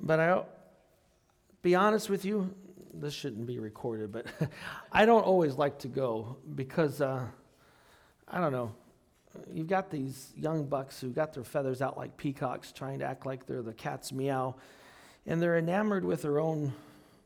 But 0.00 0.20
I'll 0.20 0.48
be 1.62 1.74
honest 1.74 2.08
with 2.08 2.24
you, 2.24 2.54
this 2.94 3.14
shouldn't 3.14 3.46
be 3.46 3.58
recorded, 3.58 4.12
but 4.12 4.26
I 4.92 5.04
don't 5.04 5.22
always 5.22 5.54
like 5.54 5.78
to 5.80 5.88
go 5.88 6.38
because 6.54 7.00
uh, 7.00 7.26
I 8.26 8.40
don't 8.40 8.52
know 8.52 8.74
you've 9.52 9.68
got 9.68 9.90
these 9.90 10.32
young 10.36 10.64
bucks 10.64 11.00
who 11.00 11.10
got 11.10 11.32
their 11.32 11.44
feathers 11.44 11.82
out 11.82 11.96
like 11.96 12.16
peacocks, 12.16 12.72
trying 12.72 12.98
to 13.00 13.04
act 13.04 13.26
like 13.26 13.46
they're 13.46 13.62
the 13.62 13.72
cat's 13.72 14.12
meow, 14.12 14.56
and 15.26 15.40
they're 15.40 15.58
enamored 15.58 16.04
with 16.04 16.22
their 16.22 16.40
own 16.40 16.72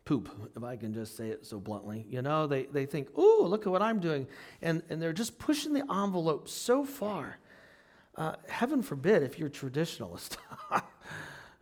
poop, 0.05 0.29
if 0.55 0.63
I 0.63 0.77
can 0.77 0.93
just 0.93 1.17
say 1.17 1.29
it 1.29 1.47
so 1.47 1.59
bluntly. 1.59 2.07
You 2.09 2.23
know, 2.23 2.47
they, 2.47 2.65
they 2.65 2.87
think, 2.87 3.17
ooh, 3.19 3.45
look 3.45 3.67
at 3.67 3.73
what 3.73 3.83
I'm 3.83 4.01
doing. 4.01 4.27
And, 4.61 4.83
and 4.91 5.01
they're 5.01 5.13
just 5.13 5.39
pushing 5.39 5.73
the 5.73 5.85
envelope 5.91 6.49
so 6.49 6.85
far. 6.85 7.39
Uh, 8.17 8.35
heaven 8.49 8.83
forbid 8.83 9.23
if 9.23 9.39
you're 9.39 9.51
traditionalist. 9.51 10.37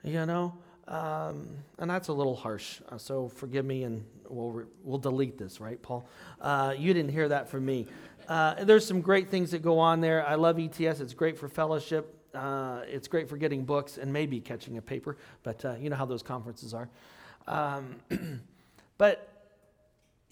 you 0.04 0.26
know? 0.26 0.54
Um, 0.88 1.48
and 1.78 1.90
that's 1.90 2.08
a 2.08 2.12
little 2.12 2.36
harsh. 2.36 2.80
Uh, 2.88 2.98
so 2.98 3.28
forgive 3.28 3.64
me 3.64 3.84
and 3.84 4.04
we'll, 4.28 4.50
re- 4.50 4.64
we'll 4.82 4.98
delete 4.98 5.38
this, 5.38 5.60
right, 5.60 5.80
Paul? 5.80 6.06
Uh, 6.40 6.74
you 6.76 6.92
didn't 6.92 7.12
hear 7.12 7.28
that 7.28 7.48
from 7.48 7.64
me. 7.64 7.86
Uh, 8.28 8.64
there's 8.64 8.86
some 8.86 9.00
great 9.00 9.30
things 9.30 9.50
that 9.52 9.62
go 9.62 9.78
on 9.78 10.00
there. 10.00 10.26
I 10.26 10.34
love 10.34 10.58
ETS. 10.58 11.00
It's 11.00 11.14
great 11.14 11.38
for 11.38 11.48
fellowship. 11.48 12.18
Uh, 12.34 12.82
it's 12.86 13.08
great 13.08 13.28
for 13.28 13.36
getting 13.36 13.64
books 13.64 13.98
and 13.98 14.12
maybe 14.12 14.40
catching 14.40 14.78
a 14.78 14.82
paper, 14.82 15.18
but 15.42 15.64
uh, 15.64 15.74
you 15.78 15.90
know 15.90 15.96
how 15.96 16.06
those 16.06 16.22
conferences 16.22 16.72
are. 16.72 16.88
Um, 17.46 17.96
but 18.98 19.31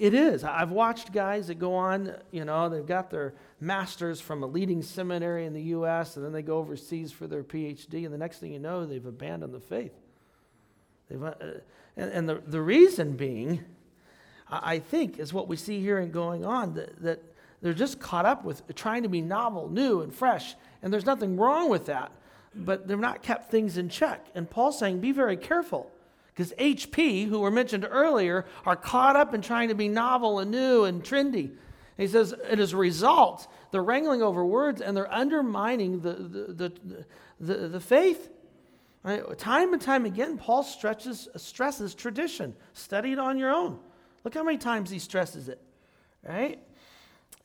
it 0.00 0.14
is. 0.14 0.44
I've 0.44 0.70
watched 0.70 1.12
guys 1.12 1.48
that 1.48 1.58
go 1.58 1.74
on, 1.74 2.14
you 2.30 2.46
know, 2.46 2.70
they've 2.70 2.86
got 2.86 3.10
their 3.10 3.34
master's 3.60 4.18
from 4.18 4.42
a 4.42 4.46
leading 4.46 4.82
seminary 4.82 5.44
in 5.44 5.52
the 5.52 5.60
U.S., 5.60 6.16
and 6.16 6.24
then 6.24 6.32
they 6.32 6.40
go 6.40 6.56
overseas 6.56 7.12
for 7.12 7.26
their 7.26 7.44
PhD, 7.44 8.06
and 8.06 8.12
the 8.12 8.18
next 8.18 8.38
thing 8.38 8.50
you 8.50 8.58
know, 8.58 8.86
they've 8.86 9.04
abandoned 9.04 9.52
the 9.52 9.60
faith. 9.60 9.92
They've, 11.10 11.22
uh, 11.22 11.34
and, 11.98 12.10
and 12.12 12.28
the, 12.30 12.42
the 12.46 12.62
reason 12.62 13.14
being, 13.14 13.62
I 14.48 14.78
think, 14.78 15.18
is 15.18 15.34
what 15.34 15.48
we 15.48 15.56
see 15.56 15.82
here 15.82 15.98
and 15.98 16.10
going 16.10 16.46
on 16.46 16.72
that, 16.74 17.02
that 17.02 17.22
they're 17.60 17.74
just 17.74 18.00
caught 18.00 18.24
up 18.24 18.42
with 18.42 18.74
trying 18.74 19.02
to 19.02 19.10
be 19.10 19.20
novel, 19.20 19.68
new, 19.68 20.00
and 20.00 20.14
fresh. 20.14 20.54
And 20.82 20.90
there's 20.90 21.04
nothing 21.04 21.36
wrong 21.36 21.68
with 21.68 21.84
that. 21.86 22.10
But 22.54 22.88
they've 22.88 22.98
not 22.98 23.22
kept 23.22 23.50
things 23.50 23.76
in 23.76 23.90
check. 23.90 24.28
And 24.34 24.48
Paul's 24.48 24.78
saying, 24.78 25.00
be 25.00 25.12
very 25.12 25.36
careful. 25.36 25.90
Because 26.34 26.52
HP, 26.54 27.28
who 27.28 27.40
were 27.40 27.50
mentioned 27.50 27.86
earlier, 27.88 28.46
are 28.64 28.76
caught 28.76 29.16
up 29.16 29.34
in 29.34 29.42
trying 29.42 29.68
to 29.68 29.74
be 29.74 29.88
novel 29.88 30.38
and 30.38 30.50
new 30.50 30.84
and 30.84 31.02
trendy. 31.02 31.52
He 31.96 32.06
says, 32.06 32.32
and 32.32 32.60
as 32.60 32.72
a 32.72 32.76
result, 32.76 33.46
they're 33.70 33.82
wrangling 33.82 34.22
over 34.22 34.44
words 34.44 34.80
and 34.80 34.96
they're 34.96 35.12
undermining 35.12 36.00
the, 36.00 36.14
the, 36.14 36.52
the, 36.52 37.04
the, 37.40 37.68
the 37.68 37.80
faith. 37.80 38.30
Right? 39.02 39.38
Time 39.38 39.72
and 39.72 39.82
time 39.82 40.06
again, 40.06 40.38
Paul 40.38 40.62
stretches, 40.62 41.28
stresses 41.36 41.94
tradition. 41.94 42.54
Study 42.72 43.12
it 43.12 43.18
on 43.18 43.38
your 43.38 43.50
own. 43.50 43.78
Look 44.24 44.34
how 44.34 44.42
many 44.42 44.58
times 44.58 44.90
he 44.90 44.98
stresses 44.98 45.48
it. 45.48 45.60
Right? 46.26 46.58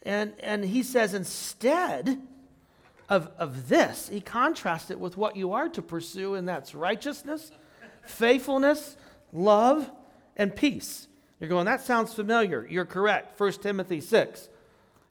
And, 0.04 0.34
and 0.42 0.64
he 0.64 0.84
says, 0.84 1.14
instead 1.14 2.22
of, 3.10 3.30
of 3.38 3.70
this, 3.70 4.10
he 4.10 4.22
contrasts 4.22 4.92
it 4.92 5.00
with 5.00 5.18
what 5.18 5.36
you 5.36 5.54
are 5.54 5.70
to 5.70 5.82
pursue, 5.82 6.36
and 6.36 6.48
that's 6.48 6.76
righteousness, 6.76 7.52
faithfulness, 8.08 8.98
love, 9.34 9.92
and 10.38 10.56
peace. 10.56 11.08
You're 11.40 11.50
going, 11.50 11.66
that 11.66 11.82
sounds 11.82 12.14
familiar. 12.14 12.66
You're 12.70 12.86
correct. 12.86 13.40
1 13.40 13.52
Timothy 13.54 14.02
6. 14.02 14.50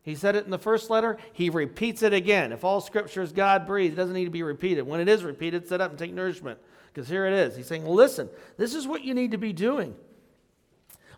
He 0.03 0.15
said 0.15 0.37
it 0.37 0.45
in 0.45 0.51
the 0.51 0.59
first 0.59 0.91
letter. 0.91 1.17
He 1.33 1.49
repeats 1.49 2.03
it 2.03 2.13
again. 2.13 2.53
If 2.53 2.63
all 2.63 2.81
scripture 2.81 3.23
is 3.23 3.33
God 3.33 3.67
breathed, 3.67 3.95
it 3.95 3.97
doesn't 3.97 4.15
need 4.15 4.27
to 4.27 4.31
be 4.31 4.43
repeated. 4.43 4.83
When 4.83 5.01
it 5.01 5.09
is 5.09 5.25
repeated, 5.25 5.67
sit 5.67 5.81
up 5.81 5.91
and 5.91 5.99
take 5.99 6.13
nourishment. 6.13 6.59
Because 6.93 7.09
here 7.09 7.27
it 7.27 7.33
is. 7.33 7.57
He's 7.57 7.67
saying, 7.67 7.87
listen, 7.87 8.29
this 8.57 8.75
is 8.75 8.87
what 8.87 9.03
you 9.03 9.15
need 9.15 9.31
to 9.31 9.39
be 9.39 9.53
doing. 9.53 9.95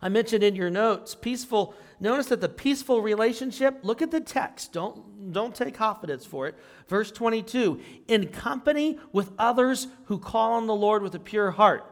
I 0.03 0.09
mentioned 0.09 0.43
in 0.43 0.55
your 0.55 0.71
notes, 0.71 1.15
peaceful. 1.15 1.75
Notice 2.01 2.27
that 2.27 2.41
the 2.41 2.49
peaceful 2.49 3.01
relationship, 3.01 3.81
look 3.83 4.03
at 4.03 4.11
the 4.11 4.21
text. 4.21 4.73
Don't, 4.73 5.33
don't 5.33 5.55
take 5.55 5.75
confidence 5.75 6.27
for 6.27 6.47
it. 6.47 6.55
Verse 6.89 7.11
22 7.11 7.81
in 8.09 8.29
company 8.29 8.99
with 9.13 9.33
others 9.39 9.89
who 10.05 10.19
call 10.19 10.53
on 10.53 10.67
the 10.67 10.75
Lord 10.75 11.03
with 11.03 11.15
a 11.15 11.19
pure 11.19 11.51
heart. 11.51 11.85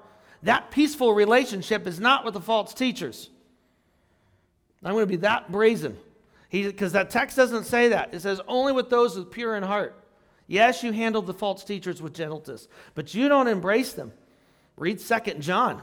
That 0.42 0.70
peaceful 0.70 1.14
relationship 1.14 1.86
is 1.86 1.98
not 1.98 2.24
with 2.24 2.34
the 2.34 2.40
false 2.40 2.74
teachers. 2.74 3.30
I'm 4.82 4.92
going 4.92 5.04
to 5.04 5.06
be 5.06 5.16
that 5.16 5.50
brazen. 5.50 5.96
Because 6.50 6.92
that 6.92 7.10
text 7.10 7.36
doesn't 7.36 7.64
say 7.64 7.88
that. 7.88 8.14
It 8.14 8.20
says 8.20 8.40
only 8.46 8.72
with 8.72 8.90
those 8.90 9.16
with 9.16 9.30
pure 9.30 9.56
in 9.56 9.62
heart. 9.62 9.98
Yes, 10.46 10.82
you 10.82 10.92
handled 10.92 11.26
the 11.26 11.34
false 11.34 11.64
teachers 11.64 12.02
with 12.02 12.14
gentleness, 12.14 12.68
but 12.94 13.14
you 13.14 13.28
don't 13.28 13.48
embrace 13.48 13.94
them. 13.94 14.12
Read 14.76 15.00
Second 15.00 15.40
John. 15.40 15.82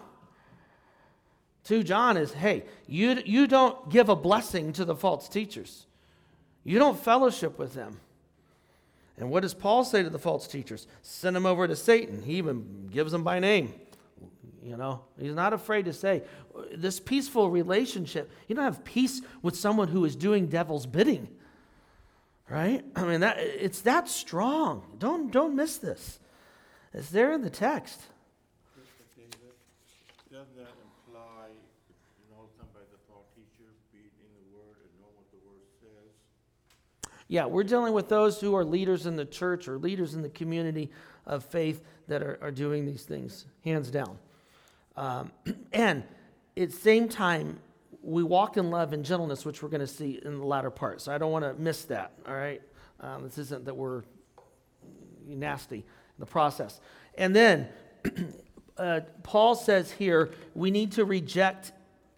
2 1.64 1.84
John 1.84 2.18
is 2.18 2.34
hey, 2.34 2.64
you, 2.88 3.22
you 3.26 3.48
don't 3.48 3.90
give 3.90 4.10
a 4.10 4.16
blessing 4.16 4.74
to 4.74 4.86
the 4.86 4.96
false 4.96 5.30
teachers. 5.30 5.86
You 6.64 6.80
don't 6.80 7.00
fellowship 7.00 7.58
with 7.58 7.74
them. 7.74 8.00
And 9.18 9.30
what 9.30 9.42
does 9.42 9.54
Paul 9.54 9.84
say 9.84 10.02
to 10.02 10.10
the 10.10 10.20
false 10.20 10.48
teachers? 10.48 10.88
Send 11.02 11.36
them 11.36 11.46
over 11.46 11.68
to 11.68 11.76
Satan. 11.76 12.24
He 12.24 12.36
even 12.36 12.90
gives 12.92 13.12
them 13.12 13.24
by 13.24 13.40
name. 13.40 13.74
You 14.64 14.78
know, 14.78 15.02
he's 15.20 15.34
not 15.34 15.54
afraid 15.54 15.86
to 15.86 15.94
say 15.94 16.24
this 16.74 17.00
peaceful 17.00 17.50
relationship. 17.50 18.32
You 18.48 18.56
don't 18.56 18.64
have 18.64 18.84
peace 18.84 19.22
with 19.42 19.56
someone 19.56 19.88
who 19.88 20.06
is 20.06 20.16
doing 20.16 20.48
devil's 20.48 20.86
bidding. 20.86 21.28
Right? 22.48 22.84
I 22.96 23.06
mean 23.06 23.22
that 23.22 23.38
it's 23.40 23.82
that 23.82 24.10
strong. 24.10 24.84
Don't 25.00 25.32
don't 25.32 25.56
miss 25.56 25.78
this. 25.78 26.20
It's 26.94 27.10
there 27.10 27.32
in 27.32 27.42
the 27.42 27.50
text. 27.50 28.02
That 30.32 30.48
imply 31.08 31.48
know 32.30 32.48
something 32.58 32.74
by 32.74 32.82
the 32.92 33.00
false 33.08 33.28
teacher, 33.36 33.70
being 33.94 34.12
in 34.20 34.32
the 34.36 34.58
word 34.58 34.76
and 34.80 34.92
know 35.00 35.12
what 35.16 35.28
the 35.32 35.40
word 35.48 35.64
says? 35.80 36.12
Yeah, 37.32 37.46
we're 37.46 37.64
dealing 37.64 37.94
with 37.94 38.10
those 38.10 38.42
who 38.42 38.56
are 38.58 38.66
leaders 38.66 39.06
in 39.06 39.16
the 39.16 39.24
church 39.24 39.70
or 39.70 39.78
leaders 39.78 40.16
in 40.16 40.22
the 40.22 40.28
community 40.28 40.92
of 41.26 41.46
faith 41.46 41.82
that 42.10 42.22
are, 42.22 42.38
are 42.42 42.52
doing 42.52 42.86
these 42.86 43.04
things, 43.04 43.46
hands 43.64 43.90
down. 43.90 44.18
Um, 44.98 45.32
and 45.72 46.04
at 46.58 46.72
the 46.72 46.76
same 46.76 47.08
time, 47.08 47.58
we 48.04 48.22
walk 48.22 48.58
in 48.58 48.70
love 48.70 48.92
and 48.92 49.06
gentleness, 49.06 49.46
which 49.46 49.64
we're 49.64 49.70
going 49.70 49.80
to 49.80 49.88
see 49.88 50.20
in 50.26 50.40
the 50.40 50.46
latter 50.46 50.70
part. 50.70 51.00
So 51.00 51.14
I 51.14 51.18
don't 51.18 51.32
want 51.32 51.46
to 51.46 51.54
miss 51.54 51.86
that, 51.86 52.12
all 52.28 52.36
right? 52.36 52.62
Um, 53.00 53.24
this 53.24 53.38
isn't 53.38 53.64
that 53.64 53.78
we're 53.78 54.04
nasty 55.26 55.78
in 55.78 56.20
the 56.20 56.26
process. 56.26 56.82
And 57.18 57.34
then 57.34 57.70
uh, 58.78 59.00
Paul 59.24 59.56
says 59.56 59.90
here 59.90 60.32
we 60.54 60.70
need 60.70 60.92
to 60.94 61.06
reject 61.06 61.72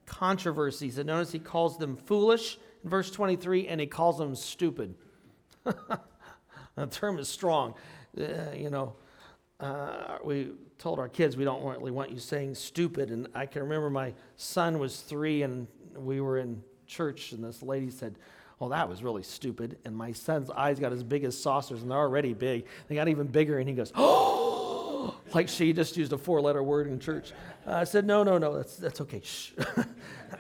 controversies. 0.08 0.98
And 0.98 1.06
notice 1.06 1.32
he 1.32 1.38
calls 1.38 1.78
them 1.78 1.98
foolish 1.98 2.58
verse 2.84 3.10
23 3.12 3.68
and 3.68 3.80
he 3.80 3.88
calls 3.88 4.18
them 4.18 4.36
stupid. 4.36 4.96
the 5.64 6.88
term 6.90 7.20
is 7.20 7.28
strong. 7.28 7.76
Uh, 8.20 8.52
you 8.56 8.70
know, 8.70 8.96
uh, 9.60 10.18
we 10.24 10.52
told 10.78 11.00
our 11.00 11.10
kids 11.10 11.38
we 11.38 11.44
don't 11.46 11.64
really 11.64 11.92
want 11.92 12.12
you 12.12 12.20
saying 12.20 12.56
stupid. 12.56 13.10
And 13.10 13.28
I 13.34 13.46
can 13.46 13.64
remember 13.64 13.90
my 13.90 14.14
son 14.36 14.80
was 14.80 15.02
three 15.02 15.44
and 15.44 15.68
we 15.96 16.22
were 16.22 16.38
in 16.38 16.62
church 16.86 17.32
and 17.32 17.44
this 17.44 17.64
lady 17.64 17.90
said, 17.90 18.16
well, 18.64 18.70
that 18.70 18.88
was 18.88 19.04
really 19.04 19.24
stupid. 19.24 19.78
And 19.84 19.94
my 19.94 20.14
son's 20.14 20.50
eyes 20.50 20.80
got 20.80 20.94
as 20.94 21.04
big 21.04 21.26
as 21.26 21.38
saucers, 21.38 21.82
and 21.82 21.92
they're 21.92 21.98
already 21.98 22.34
big. 22.34 22.66
They 22.88 22.96
got 22.96 23.10
even 23.10 23.28
bigger, 23.28 23.60
and 23.60 23.68
he 23.68 23.76
goes, 23.76 23.92
oh, 23.94 25.16
like 25.34 25.50
she 25.50 25.74
just 25.74 25.98
used 25.98 26.14
a 26.14 26.18
four 26.18 26.40
letter 26.40 26.64
word 26.64 26.88
in 26.88 26.98
church. 26.98 27.34
Uh, 27.68 27.74
I 27.74 27.84
said, 27.84 28.06
no, 28.06 28.24
no, 28.24 28.38
no, 28.38 28.56
that's, 28.56 28.78
that's 28.78 29.02
okay. 29.02 29.22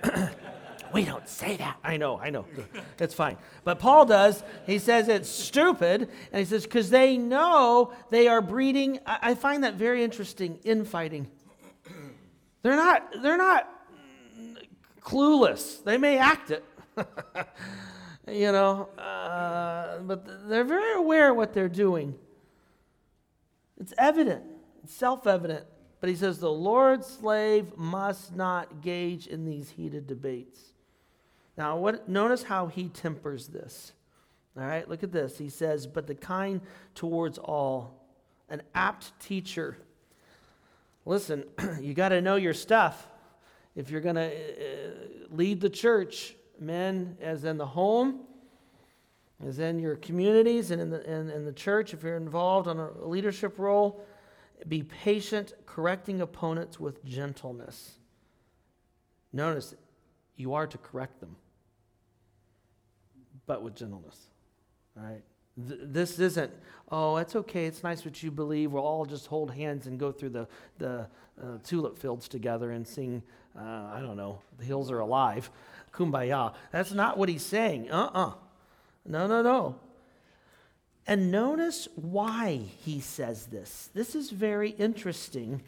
We 0.93 1.05
don't 1.05 1.27
say 1.27 1.57
that. 1.57 1.77
I 1.83 1.97
know, 1.97 2.19
I 2.19 2.29
know. 2.29 2.45
That's 2.97 3.15
fine. 3.15 3.37
But 3.63 3.79
Paul 3.79 4.05
does. 4.05 4.43
He 4.67 4.77
says 4.77 5.07
it's 5.07 5.27
stupid. 5.29 6.09
And 6.31 6.39
he 6.39 6.45
says, 6.45 6.63
because 6.63 6.89
they 6.91 7.17
know 7.17 7.93
they 8.11 8.27
are 8.27 8.41
breeding. 8.41 8.99
I, 9.05 9.17
I 9.21 9.35
find 9.35 9.63
that 9.63 9.73
very 9.73 10.03
interesting 10.03 10.59
infighting. 10.63 11.31
They're 12.61 12.75
not, 12.75 13.21
they're 13.21 13.37
not 13.37 13.69
clueless. 15.01 15.83
They 15.83 15.97
may 15.97 16.17
act 16.17 16.51
it. 16.51 16.63
you 18.27 18.51
know, 18.51 18.89
uh, 18.97 19.99
but 19.99 20.47
they're 20.47 20.63
very 20.63 20.93
aware 20.93 21.31
of 21.31 21.37
what 21.37 21.53
they're 21.53 21.67
doing. 21.69 22.15
It's 23.79 23.93
evident, 23.97 24.43
it's 24.83 24.93
self 24.93 25.27
evident. 25.27 25.65
But 25.99 26.09
he 26.09 26.15
says 26.15 26.39
the 26.39 26.51
Lord's 26.51 27.07
slave 27.07 27.77
must 27.77 28.35
not 28.35 28.81
gauge 28.81 29.27
in 29.27 29.45
these 29.45 29.69
heated 29.69 30.05
debates. 30.05 30.72
Now, 31.57 31.77
what, 31.77 32.09
notice 32.09 32.43
how 32.43 32.67
he 32.67 32.89
tempers 32.89 33.47
this. 33.47 33.93
All 34.57 34.65
right, 34.65 34.87
look 34.87 35.03
at 35.03 35.11
this. 35.11 35.37
He 35.37 35.49
says, 35.49 35.87
But 35.87 36.07
the 36.07 36.15
kind 36.15 36.61
towards 36.95 37.37
all, 37.37 38.05
an 38.49 38.61
apt 38.75 39.19
teacher. 39.19 39.77
Listen, 41.05 41.43
you 41.81 41.93
got 41.93 42.09
to 42.09 42.21
know 42.21 42.35
your 42.35 42.53
stuff 42.53 43.07
if 43.75 43.89
you're 43.89 44.01
going 44.01 44.15
to 44.15 44.31
uh, 44.31 44.91
lead 45.31 45.61
the 45.61 45.69
church 45.69 46.35
men 46.59 47.17
as 47.21 47.43
in 47.43 47.57
the 47.57 47.65
home, 47.65 48.21
as 49.45 49.59
in 49.59 49.79
your 49.79 49.95
communities 49.95 50.71
and 50.71 50.81
in 50.81 50.89
the, 50.89 51.03
in, 51.11 51.29
in 51.29 51.45
the 51.45 51.51
church, 51.51 51.93
if 51.93 52.03
you're 52.03 52.17
involved 52.17 52.67
on 52.67 52.79
a 52.79 53.07
leadership 53.07 53.57
role, 53.57 54.05
be 54.67 54.83
patient, 54.83 55.53
correcting 55.65 56.21
opponents 56.21 56.79
with 56.79 57.03
gentleness. 57.03 57.97
Notice, 59.33 59.73
you 60.35 60.53
are 60.53 60.67
to 60.67 60.77
correct 60.77 61.19
them, 61.19 61.35
but 63.45 63.61
with 63.61 63.75
gentleness. 63.75 64.27
All 64.97 65.03
right? 65.03 65.21
Th- 65.67 65.79
this 65.83 66.19
isn't, 66.19 66.51
oh, 66.91 67.17
it's 67.17 67.35
okay, 67.35 67.65
it's 67.65 67.83
nice 67.83 68.05
what 68.05 68.21
you 68.23 68.31
believe. 68.31 68.71
We'll 68.71 68.83
all 68.83 69.05
just 69.05 69.27
hold 69.27 69.51
hands 69.51 69.87
and 69.87 69.99
go 69.99 70.11
through 70.11 70.29
the, 70.29 70.47
the 70.77 71.07
uh, 71.41 71.57
tulip 71.63 71.97
fields 71.97 72.27
together 72.27 72.71
and 72.71 72.87
sing, 72.87 73.21
uh, 73.57 73.91
I 73.93 73.99
don't 74.01 74.17
know, 74.17 74.39
the 74.57 74.65
hills 74.65 74.91
are 74.91 74.99
alive 74.99 75.49
kumbaya. 75.93 76.53
That's 76.71 76.91
not 76.91 77.17
what 77.17 77.29
he's 77.29 77.45
saying. 77.45 77.89
Uh 77.89 78.05
uh-uh. 78.05 78.27
uh 78.27 78.33
No, 79.05 79.27
no, 79.27 79.41
no. 79.41 79.75
And 81.05 81.31
notice 81.31 81.87
why 81.95 82.61
he 82.83 82.99
says 82.99 83.47
this. 83.47 83.89
This 83.93 84.15
is 84.15 84.29
very 84.29 84.71
interesting. 84.71 85.61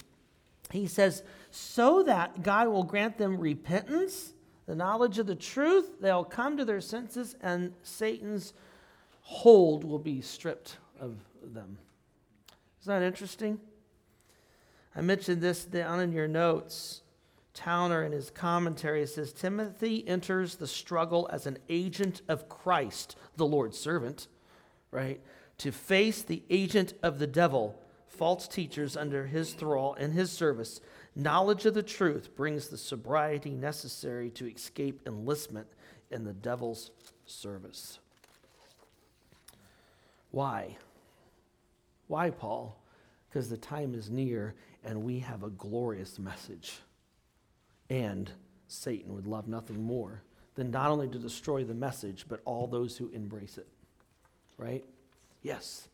He 0.71 0.87
says, 0.87 1.23
so 1.51 2.03
that 2.03 2.41
God 2.41 2.69
will 2.69 2.83
grant 2.83 3.17
them 3.17 3.37
repentance, 3.37 4.33
the 4.65 4.75
knowledge 4.75 5.19
of 5.19 5.27
the 5.27 5.35
truth, 5.35 6.01
they'll 6.01 6.23
come 6.23 6.57
to 6.57 6.65
their 6.65 6.81
senses, 6.81 7.35
and 7.41 7.73
Satan's 7.83 8.53
hold 9.21 9.83
will 9.83 9.99
be 9.99 10.21
stripped 10.21 10.77
of 10.99 11.17
them. 11.43 11.77
Isn't 12.81 12.99
that 12.99 13.05
interesting? 13.05 13.59
I 14.95 15.01
mentioned 15.01 15.41
this 15.41 15.65
down 15.65 15.99
in 15.99 16.11
your 16.11 16.27
notes. 16.27 17.01
Towner, 17.53 18.03
in 18.03 18.11
his 18.11 18.29
commentary, 18.29 19.05
says 19.07 19.31
Timothy 19.31 20.07
enters 20.07 20.55
the 20.55 20.67
struggle 20.67 21.29
as 21.31 21.45
an 21.45 21.57
agent 21.69 22.21
of 22.27 22.49
Christ, 22.49 23.15
the 23.37 23.45
Lord's 23.45 23.79
servant, 23.79 24.27
right? 24.91 25.21
To 25.59 25.71
face 25.71 26.21
the 26.21 26.43
agent 26.49 26.93
of 27.01 27.17
the 27.17 27.27
devil, 27.27 27.79
false 28.07 28.47
teachers 28.47 28.97
under 28.97 29.27
his 29.27 29.53
thrall 29.53 29.95
and 29.95 30.13
his 30.13 30.31
service. 30.31 30.81
Knowledge 31.15 31.65
of 31.65 31.73
the 31.73 31.83
truth 31.83 32.35
brings 32.35 32.67
the 32.67 32.77
sobriety 32.77 33.51
necessary 33.51 34.29
to 34.31 34.47
escape 34.47 35.01
enlistment 35.07 35.67
in 36.11 36.23
the 36.23 36.33
devil's 36.33 36.91
service. 37.25 37.99
Why? 40.31 40.75
Why, 42.07 42.29
Paul? 42.29 42.77
Because 43.29 43.49
the 43.49 43.57
time 43.57 43.95
is 43.95 44.09
near 44.09 44.55
and 44.83 45.03
we 45.03 45.19
have 45.19 45.43
a 45.43 45.49
glorious 45.49 46.19
message. 46.19 46.79
And 47.89 48.29
Satan 48.67 49.13
would 49.15 49.27
love 49.27 49.47
nothing 49.47 49.81
more 49.81 50.21
than 50.55 50.71
not 50.71 50.91
only 50.91 51.07
to 51.07 51.19
destroy 51.19 51.63
the 51.63 51.73
message, 51.73 52.25
but 52.27 52.41
all 52.45 52.67
those 52.67 52.97
who 52.97 53.09
embrace 53.09 53.57
it. 53.57 53.67
Right? 54.57 54.83
Yes. 55.43 55.87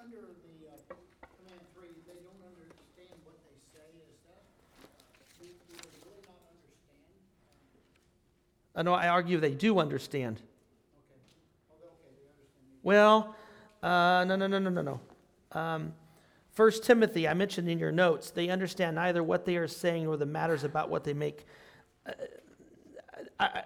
Under 0.00 0.16
the 0.16 0.66
uh, 0.66 0.96
command 1.20 1.60
three, 1.74 1.94
they 2.06 2.14
don't 2.22 2.42
understand 2.46 3.18
what 3.24 3.36
they 3.44 3.58
say. 3.74 3.90
Is 4.06 4.18
that, 4.26 4.42
do, 5.40 5.46
do 5.46 5.74
they 5.76 5.98
really 6.06 6.22
not 6.24 6.40
understand? 6.46 7.04
I 8.78 8.82
know 8.82 8.94
I 8.94 9.08
argue 9.08 9.40
they 9.40 9.54
do 9.54 9.80
understand. 9.80 10.36
Okay. 10.36 11.20
Oh, 11.72 11.86
okay, 11.86 12.14
they 12.16 12.30
understand. 12.30 12.78
Well, 12.84 13.34
uh, 13.82 14.24
no, 14.24 14.36
no, 14.36 14.46
no, 14.46 14.60
no, 14.60 14.70
no, 14.70 14.82
no. 14.82 15.60
Um, 15.60 15.92
1 16.54 16.72
Timothy, 16.82 17.26
I 17.26 17.34
mentioned 17.34 17.68
in 17.68 17.80
your 17.80 17.90
notes, 17.90 18.30
they 18.30 18.50
understand 18.50 18.94
neither 18.94 19.24
what 19.24 19.44
they 19.44 19.56
are 19.56 19.66
saying 19.66 20.04
nor 20.04 20.16
the 20.16 20.26
matters 20.26 20.62
about 20.62 20.90
what 20.90 21.02
they 21.02 21.12
make. 21.12 21.44
Uh, 22.06 22.12
I, 23.40 23.62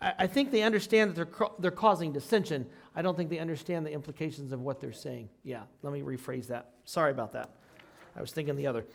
I, 0.00 0.12
I, 0.20 0.26
think 0.26 0.50
they 0.50 0.62
understand 0.62 1.14
that 1.14 1.16
they're, 1.16 1.48
they're 1.58 1.70
causing 1.70 2.12
dissension. 2.12 2.66
I 2.94 3.02
don't 3.02 3.14
think 3.14 3.28
they 3.28 3.38
understand 3.38 3.84
the 3.84 3.92
implications 3.92 4.52
of 4.52 4.62
what 4.62 4.80
they're 4.80 4.92
saying. 4.92 5.28
Yeah, 5.44 5.64
let 5.82 5.92
me 5.92 6.00
rephrase 6.00 6.46
that. 6.46 6.70
Sorry 6.86 7.10
about 7.10 7.34
that. 7.34 7.50
I 8.16 8.22
was 8.22 8.32
thinking 8.32 8.56
the 8.56 8.66
other. 8.66 8.86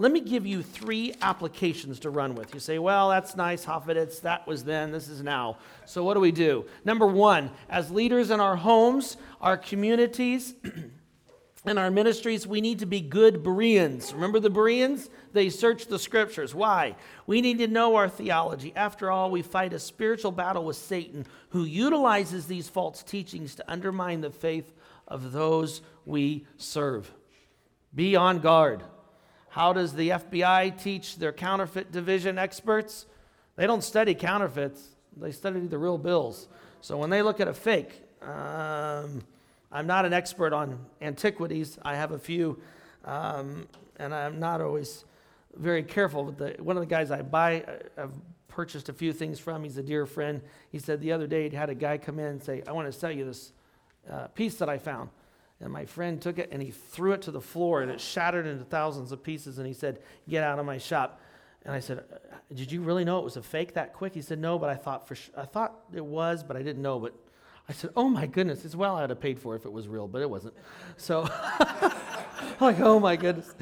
Let 0.00 0.12
me 0.12 0.20
give 0.20 0.46
you 0.46 0.62
three 0.62 1.12
applications 1.20 1.98
to 2.00 2.10
run 2.10 2.36
with. 2.36 2.54
You 2.54 2.60
say, 2.60 2.78
well, 2.78 3.08
that's 3.08 3.34
nice, 3.34 3.64
Hafiditz. 3.64 4.20
That 4.20 4.46
was 4.46 4.62
then, 4.62 4.92
this 4.92 5.08
is 5.08 5.24
now. 5.24 5.58
So, 5.86 6.04
what 6.04 6.14
do 6.14 6.20
we 6.20 6.30
do? 6.30 6.66
Number 6.84 7.06
one, 7.06 7.50
as 7.68 7.90
leaders 7.90 8.30
in 8.30 8.38
our 8.38 8.54
homes, 8.54 9.16
our 9.40 9.56
communities, 9.56 10.54
in 11.66 11.78
our 11.78 11.90
ministries, 11.90 12.46
we 12.46 12.60
need 12.60 12.78
to 12.78 12.86
be 12.86 13.00
good 13.00 13.42
Bereans. 13.42 14.14
Remember 14.14 14.38
the 14.38 14.50
Bereans? 14.50 15.10
They 15.32 15.50
searched 15.50 15.88
the 15.88 15.98
scriptures. 15.98 16.54
Why? 16.54 16.94
We 17.26 17.40
need 17.40 17.58
to 17.58 17.66
know 17.66 17.96
our 17.96 18.08
theology. 18.08 18.72
After 18.76 19.10
all, 19.10 19.32
we 19.32 19.42
fight 19.42 19.72
a 19.72 19.80
spiritual 19.80 20.30
battle 20.30 20.64
with 20.64 20.76
Satan, 20.76 21.26
who 21.48 21.64
utilizes 21.64 22.46
these 22.46 22.68
false 22.68 23.02
teachings 23.02 23.56
to 23.56 23.68
undermine 23.68 24.20
the 24.20 24.30
faith 24.30 24.72
of 25.08 25.32
those 25.32 25.82
we 26.06 26.46
serve. 26.56 27.12
Be 27.92 28.14
on 28.14 28.38
guard. 28.38 28.84
How 29.58 29.72
does 29.72 29.92
the 29.92 30.10
FBI 30.10 30.80
teach 30.80 31.16
their 31.16 31.32
counterfeit 31.32 31.90
division 31.90 32.38
experts? 32.38 33.06
They 33.56 33.66
don't 33.66 33.82
study 33.82 34.14
counterfeits, 34.14 34.90
they 35.16 35.32
study 35.32 35.58
the 35.58 35.76
real 35.76 35.98
bills. 35.98 36.46
So 36.80 36.96
when 36.96 37.10
they 37.10 37.22
look 37.22 37.40
at 37.40 37.48
a 37.48 37.52
fake, 37.52 38.04
um, 38.22 39.20
I'm 39.72 39.88
not 39.88 40.04
an 40.04 40.12
expert 40.12 40.52
on 40.52 40.78
antiquities. 41.02 41.76
I 41.82 41.96
have 41.96 42.12
a 42.12 42.20
few, 42.20 42.60
um, 43.04 43.66
and 43.96 44.14
I'm 44.14 44.38
not 44.38 44.60
always 44.60 45.04
very 45.56 45.82
careful. 45.82 46.22
But 46.22 46.38
the, 46.38 46.62
one 46.62 46.76
of 46.76 46.80
the 46.80 46.86
guys 46.86 47.10
I 47.10 47.22
buy, 47.22 47.62
uh, 47.62 48.02
I've 48.02 48.12
purchased 48.46 48.88
a 48.88 48.92
few 48.92 49.12
things 49.12 49.40
from. 49.40 49.64
He's 49.64 49.76
a 49.76 49.82
dear 49.82 50.06
friend. 50.06 50.40
He 50.70 50.78
said 50.78 51.00
the 51.00 51.10
other 51.10 51.26
day 51.26 51.48
he 51.48 51.56
had 51.56 51.68
a 51.68 51.74
guy 51.74 51.98
come 51.98 52.20
in 52.20 52.26
and 52.26 52.40
say, 52.40 52.62
"I 52.64 52.70
want 52.70 52.86
to 52.86 52.96
sell 52.96 53.10
you 53.10 53.24
this 53.24 53.52
uh, 54.08 54.28
piece 54.28 54.54
that 54.58 54.68
I 54.68 54.78
found." 54.78 55.10
And 55.60 55.72
my 55.72 55.84
friend 55.86 56.22
took 56.22 56.38
it 56.38 56.50
and 56.52 56.62
he 56.62 56.70
threw 56.70 57.12
it 57.12 57.22
to 57.22 57.30
the 57.30 57.40
floor 57.40 57.82
and 57.82 57.90
it 57.90 58.00
shattered 58.00 58.46
into 58.46 58.64
thousands 58.64 59.10
of 59.10 59.22
pieces. 59.22 59.58
And 59.58 59.66
he 59.66 59.72
said, 59.72 60.00
"Get 60.28 60.44
out 60.44 60.58
of 60.58 60.66
my 60.66 60.78
shop." 60.78 61.20
And 61.64 61.74
I 61.74 61.80
said, 61.80 61.98
"Uh, 61.98 62.36
"Did 62.54 62.70
you 62.70 62.80
really 62.80 63.04
know 63.04 63.18
it 63.18 63.24
was 63.24 63.36
a 63.36 63.42
fake 63.42 63.74
that 63.74 63.92
quick?" 63.92 64.14
He 64.14 64.22
said, 64.22 64.38
"No, 64.38 64.58
but 64.58 64.70
I 64.70 64.76
thought 64.76 65.08
for 65.08 65.16
sh- 65.16 65.30
I 65.36 65.44
thought 65.44 65.74
it 65.92 66.04
was, 66.04 66.44
but 66.44 66.56
I 66.56 66.62
didn't 66.62 66.82
know." 66.82 67.00
But 67.00 67.14
I 67.68 67.72
said, 67.72 67.90
"Oh 67.96 68.08
my 68.08 68.26
goodness!" 68.26 68.64
It's 68.64 68.76
well, 68.76 68.96
I'd 68.96 69.10
have 69.10 69.20
paid 69.20 69.40
for 69.40 69.54
it 69.54 69.58
if 69.58 69.66
it 69.66 69.72
was 69.72 69.88
real, 69.88 70.06
but 70.06 70.22
it 70.22 70.30
wasn't. 70.30 70.54
So, 70.96 71.22
like, 72.60 72.78
oh 72.78 73.00
my 73.00 73.16
goodness. 73.16 73.52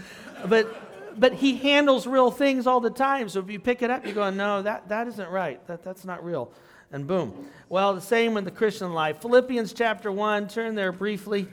But 0.47 1.19
but 1.19 1.33
he 1.33 1.57
handles 1.57 2.07
real 2.07 2.31
things 2.31 2.67
all 2.67 2.81
the 2.81 2.91
time. 2.91 3.31
So 3.31 3.41
if 3.41 3.51
you 3.51 3.59
pick 3.59 3.81
it 3.81 3.91
up, 3.91 4.05
you're 4.05 4.15
going, 4.15 4.37
"No, 4.37 4.61
that 4.61 4.91
that 4.91 5.09
isn't 5.09 5.31
right. 5.31 5.67
That 5.67 5.83
that's 5.83 6.05
not 6.05 6.23
real." 6.23 6.53
And 6.93 7.07
boom. 7.07 7.49
Well, 7.71 7.95
the 7.95 8.01
same 8.03 8.37
in 8.37 8.45
the 8.45 8.51
Christian 8.51 8.93
life. 8.93 9.23
Philippians 9.23 9.73
chapter 9.73 10.13
one. 10.13 10.47
Turn 10.47 10.75
there 10.75 10.93
briefly. 10.93 11.49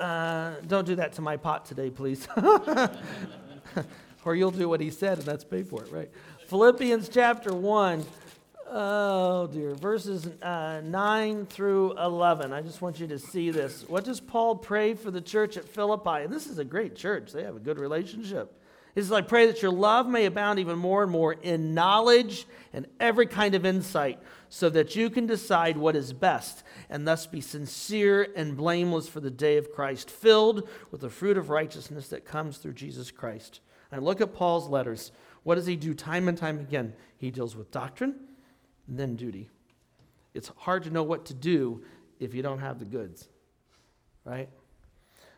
Uh, 0.00 0.54
don't 0.66 0.86
do 0.86 0.96
that 0.96 1.12
to 1.12 1.20
my 1.20 1.36
pot 1.36 1.66
today, 1.66 1.90
please. 1.90 2.26
or 4.24 4.34
you'll 4.34 4.50
do 4.50 4.66
what 4.66 4.80
he 4.80 4.90
said, 4.90 5.18
and 5.18 5.26
that's 5.26 5.44
pay 5.44 5.62
for 5.62 5.84
it, 5.84 5.92
right? 5.92 6.10
Philippians 6.46 7.10
chapter 7.10 7.54
1. 7.54 8.04
Oh, 8.70 9.46
dear. 9.48 9.74
Verses 9.74 10.26
uh, 10.42 10.80
9 10.82 11.46
through 11.46 11.98
11. 11.98 12.52
I 12.52 12.62
just 12.62 12.80
want 12.80 12.98
you 12.98 13.08
to 13.08 13.18
see 13.18 13.50
this. 13.50 13.86
What 13.88 14.04
does 14.04 14.20
Paul 14.20 14.56
pray 14.56 14.94
for 14.94 15.10
the 15.10 15.20
church 15.20 15.58
at 15.58 15.68
Philippi? 15.68 16.24
And 16.24 16.32
this 16.32 16.46
is 16.46 16.58
a 16.58 16.64
great 16.64 16.96
church, 16.96 17.32
they 17.32 17.42
have 17.42 17.56
a 17.56 17.60
good 17.60 17.78
relationship. 17.78 18.59
He 18.94 19.00
says, 19.00 19.12
I 19.12 19.20
pray 19.20 19.46
that 19.46 19.62
your 19.62 19.70
love 19.70 20.08
may 20.08 20.26
abound 20.26 20.58
even 20.58 20.78
more 20.78 21.02
and 21.02 21.12
more 21.12 21.32
in 21.32 21.74
knowledge 21.74 22.46
and 22.72 22.86
every 22.98 23.26
kind 23.26 23.54
of 23.54 23.64
insight, 23.64 24.18
so 24.48 24.68
that 24.70 24.96
you 24.96 25.10
can 25.10 25.26
decide 25.26 25.76
what 25.76 25.94
is 25.94 26.12
best 26.12 26.64
and 26.88 27.06
thus 27.06 27.26
be 27.26 27.40
sincere 27.40 28.28
and 28.34 28.56
blameless 28.56 29.08
for 29.08 29.20
the 29.20 29.30
day 29.30 29.56
of 29.56 29.72
Christ, 29.72 30.10
filled 30.10 30.68
with 30.90 31.00
the 31.00 31.10
fruit 31.10 31.38
of 31.38 31.50
righteousness 31.50 32.08
that 32.08 32.24
comes 32.24 32.58
through 32.58 32.72
Jesus 32.72 33.10
Christ. 33.10 33.60
And 33.92 34.04
look 34.04 34.20
at 34.20 34.34
Paul's 34.34 34.68
letters. 34.68 35.12
What 35.42 35.54
does 35.54 35.66
he 35.66 35.76
do 35.76 35.94
time 35.94 36.28
and 36.28 36.36
time 36.36 36.58
again? 36.58 36.94
He 37.16 37.30
deals 37.30 37.56
with 37.56 37.70
doctrine 37.70 38.14
and 38.88 38.98
then 38.98 39.16
duty. 39.16 39.48
It's 40.34 40.50
hard 40.56 40.84
to 40.84 40.90
know 40.90 41.02
what 41.02 41.26
to 41.26 41.34
do 41.34 41.82
if 42.18 42.34
you 42.34 42.42
don't 42.42 42.58
have 42.58 42.78
the 42.78 42.84
goods, 42.84 43.28
right? 44.24 44.48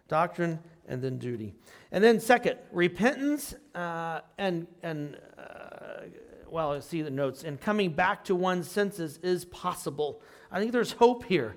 Doctrine 0.09 0.59
and 0.88 1.03
then 1.03 1.18
duty. 1.18 1.55
And 1.90 2.03
then, 2.03 2.21
second, 2.21 2.59
repentance 2.71 3.55
uh, 3.75 4.21
and, 4.38 4.66
and 4.83 5.16
uh, 5.38 6.07
well, 6.53 6.73
I 6.73 6.81
see 6.81 7.01
the 7.01 7.11
notes, 7.11 7.45
and 7.45 7.59
coming 7.59 7.92
back 7.92 8.25
to 8.25 8.35
one's 8.35 8.71
senses 8.71 9.18
is 9.23 9.47
possible. 9.47 10.21
I 10.51 10.61
think 10.61 10.73
there's 10.73 10.92
hope 10.92 11.25
here. 11.25 11.57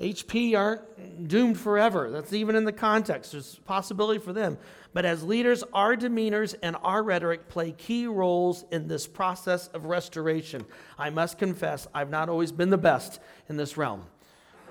HP 0.00 0.56
aren't 0.58 1.28
doomed 1.28 1.58
forever. 1.58 2.10
That's 2.10 2.32
even 2.32 2.56
in 2.56 2.64
the 2.64 2.72
context. 2.72 3.32
There's 3.32 3.60
possibility 3.66 4.18
for 4.18 4.32
them. 4.32 4.58
But 4.92 5.04
as 5.04 5.22
leaders, 5.22 5.62
our 5.72 5.94
demeanors 5.94 6.54
and 6.62 6.74
our 6.82 7.02
rhetoric 7.02 7.48
play 7.48 7.72
key 7.72 8.06
roles 8.06 8.64
in 8.72 8.88
this 8.88 9.06
process 9.06 9.68
of 9.68 9.84
restoration. 9.84 10.64
I 10.98 11.10
must 11.10 11.38
confess, 11.38 11.86
I've 11.94 12.10
not 12.10 12.28
always 12.28 12.50
been 12.50 12.70
the 12.70 12.78
best 12.78 13.20
in 13.48 13.56
this 13.56 13.76
realm. 13.76 14.04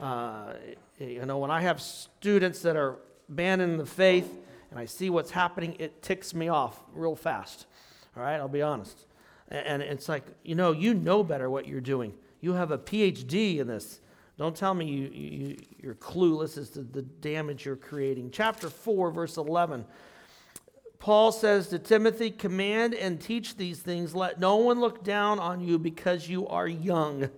Uh, 0.02 0.54
you 1.00 1.26
know, 1.26 1.38
when 1.38 1.52
I 1.52 1.62
have 1.62 1.80
students 1.80 2.62
that 2.64 2.76
are 2.76 2.98
abandoning 3.34 3.80
the 3.80 3.86
faith 3.86 4.32
and 4.70 4.80
I 4.80 4.86
see 4.86 5.10
what's 5.10 5.32
happening, 5.32 5.76
it 5.80 6.04
ticks 6.04 6.36
me 6.36 6.50
off 6.50 6.80
real 6.94 7.16
fast. 7.16 7.66
All 8.16 8.22
right, 8.22 8.36
I'll 8.36 8.48
be 8.48 8.62
honest. 8.62 9.08
And 9.50 9.82
it's 9.82 10.08
like, 10.08 10.24
you 10.44 10.54
know, 10.54 10.72
you 10.72 10.94
know 10.94 11.24
better 11.24 11.50
what 11.50 11.68
you're 11.68 11.82
doing. 11.82 12.14
You 12.42 12.54
have 12.54 12.70
a 12.70 12.78
PhD 12.78 13.58
in 13.58 13.68
this. 13.68 14.02
Don't 14.38 14.56
tell 14.56 14.74
me 14.74 14.86
you, 14.86 15.10
you, 15.10 15.58
you're 15.80 15.96
clueless 15.96 16.58
as 16.60 16.70
to 16.72 16.82
the 16.82 17.02
damage 17.02 17.66
you're 17.66 17.76
creating. 17.76 18.30
Chapter 18.32 18.70
4, 18.70 19.12
verse 19.12 19.38
11. 19.38 19.86
Paul 21.00 21.32
says 21.32 21.70
to 21.70 21.80
Timothy, 21.80 22.30
Command 22.30 22.94
and 22.94 23.20
teach 23.20 23.58
these 23.58 23.80
things. 23.80 24.14
Let 24.14 24.40
no 24.40 24.58
one 24.58 24.80
look 24.80 25.04
down 25.04 25.40
on 25.40 25.60
you 25.60 25.80
because 25.80 26.30
you 26.30 26.48
are 26.48 26.68
young. 26.68 27.30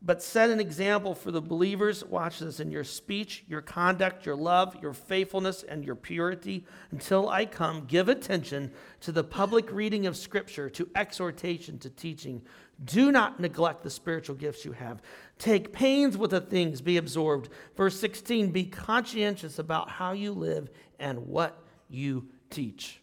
But 0.00 0.22
set 0.22 0.50
an 0.50 0.60
example 0.60 1.12
for 1.12 1.32
the 1.32 1.40
believers. 1.40 2.04
Watch 2.04 2.38
this 2.38 2.60
in 2.60 2.70
your 2.70 2.84
speech, 2.84 3.44
your 3.48 3.60
conduct, 3.60 4.24
your 4.24 4.36
love, 4.36 4.76
your 4.80 4.92
faithfulness, 4.92 5.64
and 5.64 5.84
your 5.84 5.96
purity. 5.96 6.64
Until 6.92 7.28
I 7.28 7.46
come, 7.46 7.84
give 7.86 8.08
attention 8.08 8.70
to 9.00 9.10
the 9.10 9.24
public 9.24 9.72
reading 9.72 10.06
of 10.06 10.16
Scripture, 10.16 10.70
to 10.70 10.88
exhortation, 10.94 11.80
to 11.80 11.90
teaching. 11.90 12.42
Do 12.84 13.10
not 13.10 13.40
neglect 13.40 13.82
the 13.82 13.90
spiritual 13.90 14.36
gifts 14.36 14.64
you 14.64 14.70
have. 14.70 15.02
Take 15.36 15.72
pains 15.72 16.16
with 16.16 16.30
the 16.30 16.40
things, 16.40 16.80
be 16.80 16.96
absorbed. 16.96 17.48
Verse 17.76 17.98
16 17.98 18.52
Be 18.52 18.64
conscientious 18.64 19.58
about 19.58 19.90
how 19.90 20.12
you 20.12 20.30
live 20.32 20.70
and 21.00 21.26
what 21.26 21.60
you 21.88 22.28
teach. 22.50 23.00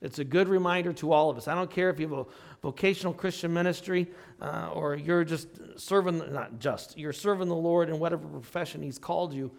It's 0.00 0.20
a 0.20 0.24
good 0.24 0.48
reminder 0.48 0.92
to 0.94 1.12
all 1.12 1.30
of 1.30 1.36
us. 1.36 1.48
I 1.48 1.54
don't 1.54 1.70
care 1.70 1.90
if 1.90 1.98
you 1.98 2.08
have 2.08 2.18
a 2.18 2.26
vocational 2.62 3.12
Christian 3.12 3.52
ministry 3.52 4.08
uh, 4.40 4.70
or 4.72 4.96
you're 4.96 5.24
just 5.24 5.48
serving, 5.76 6.32
not 6.32 6.58
just, 6.58 6.98
you're 6.98 7.12
serving 7.12 7.48
the 7.48 7.54
Lord 7.54 7.88
in 7.88 7.98
whatever 7.98 8.26
profession 8.26 8.82
He's 8.82 8.98
called 8.98 9.32
you. 9.32 9.50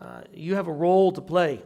Uh, 0.00 0.22
you 0.32 0.54
have 0.54 0.66
a 0.66 0.72
role 0.72 1.12
to 1.12 1.20
play. 1.20 1.62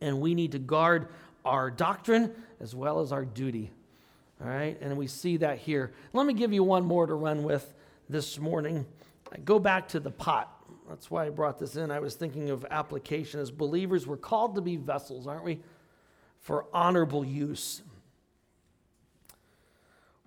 And 0.00 0.20
we 0.20 0.34
need 0.34 0.52
to 0.52 0.58
guard 0.58 1.08
our 1.44 1.70
doctrine 1.70 2.32
as 2.60 2.74
well 2.74 3.00
as 3.00 3.12
our 3.12 3.24
duty. 3.24 3.70
All 4.42 4.48
right? 4.48 4.76
And 4.80 4.96
we 4.96 5.06
see 5.06 5.38
that 5.38 5.58
here. 5.58 5.92
Let 6.12 6.26
me 6.26 6.34
give 6.34 6.52
you 6.52 6.62
one 6.62 6.84
more 6.84 7.06
to 7.06 7.14
run 7.14 7.42
with 7.42 7.74
this 8.08 8.38
morning. 8.38 8.86
I 9.32 9.38
go 9.38 9.58
back 9.58 9.88
to 9.88 10.00
the 10.00 10.10
pot. 10.10 10.50
That's 10.88 11.10
why 11.10 11.26
I 11.26 11.30
brought 11.30 11.58
this 11.58 11.76
in. 11.76 11.90
I 11.90 11.98
was 11.98 12.14
thinking 12.14 12.50
of 12.50 12.66
application. 12.70 13.40
As 13.40 13.50
believers, 13.50 14.06
we're 14.06 14.16
called 14.16 14.54
to 14.56 14.60
be 14.60 14.76
vessels, 14.76 15.26
aren't 15.26 15.44
we? 15.44 15.60
For 16.40 16.66
honorable 16.74 17.24
use. 17.24 17.82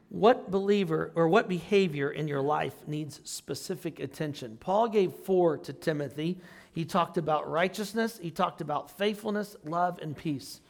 What 0.09 0.49
believer 0.49 1.11
or 1.15 1.27
what 1.27 1.49
behavior 1.49 2.09
in 2.09 2.27
your 2.27 2.41
life 2.41 2.73
needs 2.87 3.19
specific 3.25 3.99
attention? 3.99 4.57
Paul 4.59 4.87
gave 4.87 5.11
four 5.11 5.57
to 5.59 5.73
Timothy. 5.73 6.37
He 6.71 6.85
talked 6.85 7.17
about 7.17 7.49
righteousness, 7.49 8.19
he 8.21 8.31
talked 8.31 8.61
about 8.61 8.97
faithfulness, 8.97 9.55
love, 9.65 9.99
and 10.01 10.15
peace. 10.15 10.61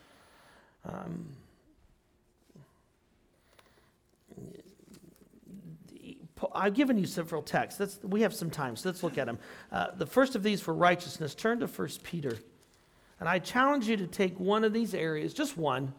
Um, 0.85 1.27
I've 6.53 6.73
given 6.73 6.97
you 6.97 7.05
several 7.05 7.41
texts. 7.41 7.79
Let's, 7.79 7.99
we 8.03 8.21
have 8.21 8.33
some 8.33 8.49
time, 8.49 8.75
so 8.75 8.89
let's 8.89 9.03
look 9.03 9.17
at 9.17 9.25
them. 9.25 9.39
Uh, 9.71 9.87
the 9.95 10.05
first 10.05 10.35
of 10.35 10.43
these 10.43 10.61
for 10.61 10.73
righteousness, 10.73 11.35
turn 11.35 11.59
to 11.59 11.67
1 11.67 11.89
Peter. 12.03 12.37
And 13.19 13.27
I 13.27 13.39
challenge 13.39 13.87
you 13.87 13.97
to 13.97 14.07
take 14.07 14.39
one 14.39 14.63
of 14.63 14.73
these 14.73 14.93
areas, 14.93 15.33
just 15.33 15.57
one, 15.57 15.93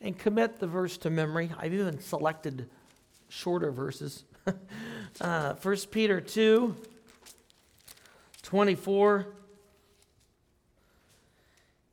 and 0.00 0.16
commit 0.16 0.58
the 0.58 0.66
verse 0.66 0.96
to 0.98 1.10
memory. 1.10 1.50
I've 1.58 1.74
even 1.74 2.00
selected 2.00 2.68
shorter 3.30 3.70
verses. 3.70 4.24
uh, 5.20 5.54
1 5.54 5.76
Peter 5.90 6.20
2 6.20 6.76
24. 8.42 9.26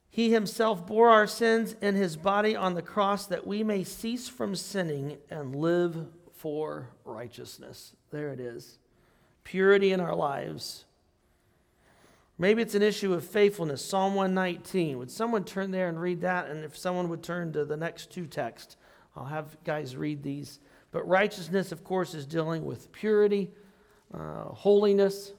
He 0.10 0.32
himself 0.32 0.88
bore 0.88 1.10
our 1.10 1.28
sins 1.28 1.76
in 1.80 1.94
his 1.94 2.18
body 2.18 2.56
on 2.56 2.74
the 2.74 2.82
cross 2.82 3.28
that 3.28 3.46
we 3.46 3.64
may 3.64 3.84
cease 3.84 4.28
from 4.28 4.56
sinning 4.56 5.18
and 5.30 5.56
live 5.56 6.08
for 6.36 6.90
righteousness. 7.06 7.94
There 8.10 8.30
it 8.30 8.40
is. 8.40 8.80
Purity 9.44 9.92
in 9.92 10.00
our 10.00 10.16
lives. 10.16 10.86
Maybe 12.40 12.64
it's 12.64 12.74
an 12.74 12.82
issue 12.82 13.14
of 13.14 13.24
faithfulness. 13.24 13.86
Psalm 13.86 14.16
119. 14.16 14.98
Would 14.98 15.12
someone 15.12 15.44
turn 15.44 15.70
there 15.70 15.88
and 15.88 16.02
read 16.02 16.22
that? 16.22 16.50
And 16.50 16.64
if 16.64 16.76
someone 16.76 17.10
would 17.10 17.22
turn 17.22 17.54
to 17.54 17.66
the 17.66 17.78
next 17.78 18.12
two 18.12 18.26
texts, 18.26 18.76
I'll 19.16 19.26
have 19.26 19.56
guys 19.64 19.96
read 19.96 20.24
these. 20.24 20.60
But 20.92 21.08
righteousness, 21.08 21.72
of 21.72 21.84
course, 21.84 22.14
is 22.14 22.26
dealing 22.26 22.66
with 22.66 22.92
purity, 22.92 23.52
uh, 24.14 24.46
holiness, 24.46 25.34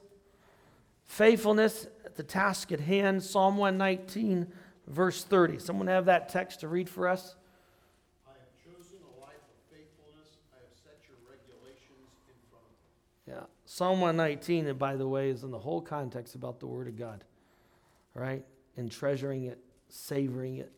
faithfulness 1.05 1.87
at 2.05 2.15
the 2.15 2.23
task 2.23 2.71
at 2.71 2.79
hand. 2.79 3.23
Psalm 3.23 3.57
119, 3.57 4.47
verse 4.87 5.23
30. 5.23 5.59
Someone 5.59 5.87
have 5.87 6.05
that 6.05 6.29
text 6.29 6.59
to 6.61 6.67
read 6.67 6.87
for 6.87 7.07
us? 7.07 7.35
I 8.27 8.31
have 8.31 8.73
chosen 8.75 8.97
a 9.17 9.21
life 9.21 9.33
of 9.33 9.75
faithfulness. 9.75 10.37
I 10.53 10.61
have 10.61 10.77
set 10.83 10.99
your 11.07 11.17
regulations 11.27 12.09
in 12.27 12.35
front 12.51 12.65
of 12.65 13.27
me. 13.27 13.33
Yeah. 13.33 13.47
Psalm 13.65 14.01
119, 14.01 14.67
and 14.67 14.77
by 14.77 14.95
the 14.95 15.07
way, 15.07 15.29
is 15.29 15.43
in 15.43 15.49
the 15.49 15.59
whole 15.59 15.81
context 15.81 16.35
about 16.35 16.59
the 16.59 16.67
Word 16.67 16.87
of 16.87 16.95
God. 16.95 17.23
Right? 18.13 18.45
And 18.77 18.91
treasuring 18.91 19.45
it, 19.45 19.59
savoring 19.89 20.57
it. 20.57 20.71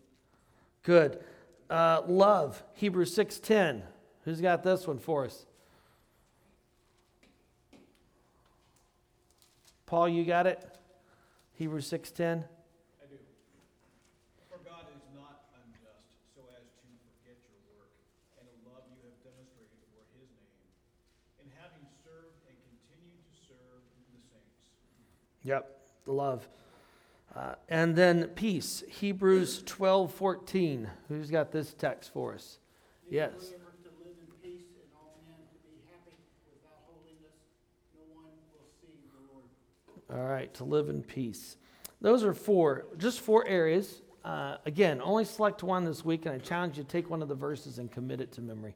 Good. 0.84 1.20
Uh, 1.70 2.02
love, 2.08 2.64
Hebrews 2.74 3.16
6.10. 3.16 3.84
Who's 4.26 4.42
got 4.42 4.64
this 4.64 4.88
one 4.88 5.00
for 5.00 5.26
us? 5.26 5.46
Paul, 9.86 10.08
you 10.08 10.24
got 10.24 10.48
it? 10.48 10.64
Hebrews 11.56 11.86
6:10. 11.88 12.46
I 13.02 13.06
do. 13.06 13.18
For 14.50 14.58
God 14.64 14.86
is 14.96 15.04
not 15.14 15.46
unjust 15.54 16.10
so 16.34 16.42
as 16.56 16.64
to 16.64 16.88
forget 17.06 17.38
your 17.50 17.78
work 17.78 17.92
and 18.40 18.48
the 18.48 18.70
love 18.70 18.82
you 18.90 18.98
have 19.04 19.18
demonstrated 19.22 19.78
for 19.92 20.02
his 20.18 20.30
name, 20.42 21.44
in 21.44 21.52
having 21.60 21.86
served 22.06 22.40
and 22.48 22.56
continue 22.66 23.14
to 23.14 23.34
serve 23.46 23.84
the 24.14 24.22
saints. 24.32 24.58
Yep, 25.44 25.78
the 26.06 26.14
love. 26.14 26.48
Uh, 27.36 27.56
and 27.70 27.96
then 27.96 28.28
peace, 28.36 28.84
Hebrews 28.88 29.64
12:14. 29.64 30.90
Who's 31.10 31.30
got 31.30 31.52
this 31.52 31.74
text 31.74 32.12
for 32.12 32.34
us? 32.34 32.60
Yes. 33.10 33.32
Labor 33.52 33.76
to 33.84 33.90
live 34.02 34.18
in 34.18 34.32
peace 34.42 34.72
and 34.82 34.88
all 34.96 35.20
men 35.28 35.36
to 35.52 35.60
be 35.68 35.84
happy 35.92 36.16
without 36.48 36.80
holiness, 36.88 37.36
no 37.94 38.04
one 38.16 38.34
will 38.56 38.66
see 38.82 38.98
the 39.14 39.20
Lord. 39.32 39.46
All 40.22 40.28
right, 40.28 40.54
to 40.56 40.66
live 40.66 40.88
in 40.88 41.02
peace. 41.02 41.58
Those 42.00 42.24
are 42.24 42.36
four, 42.36 42.86
just 43.00 43.22
four 43.22 43.48
areas. 43.48 44.04
Uh, 44.24 44.58
again, 44.68 45.02
only 45.04 45.26
select 45.26 45.64
one 45.64 45.84
this 45.84 46.06
week, 46.06 46.28
and 46.28 46.36
I 46.36 46.38
challenge 46.38 46.78
you 46.78 46.84
to 46.84 46.90
take 46.90 47.10
one 47.10 47.24
of 47.24 47.28
the 47.28 47.34
verses 47.34 47.80
and 47.80 47.92
commit 47.92 48.22
it 48.22 48.32
to 48.34 48.42
memory. 48.42 48.76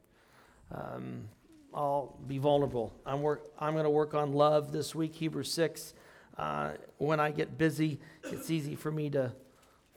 Um, 0.74 1.28
I'll 1.72 2.18
be 2.26 2.38
vulnerable. 2.38 2.92
I'm, 3.06 3.22
work, 3.22 3.46
I'm 3.60 3.74
going 3.74 3.84
to 3.84 3.90
work 3.90 4.12
on 4.12 4.32
love 4.32 4.72
this 4.72 4.92
week, 4.92 5.14
Hebrews 5.14 5.52
6. 5.52 5.94
Uh, 6.36 6.72
when 6.98 7.20
I 7.20 7.30
get 7.30 7.56
busy, 7.56 8.00
it's 8.24 8.50
easy 8.50 8.74
for 8.74 8.90
me 8.90 9.08
to 9.10 9.30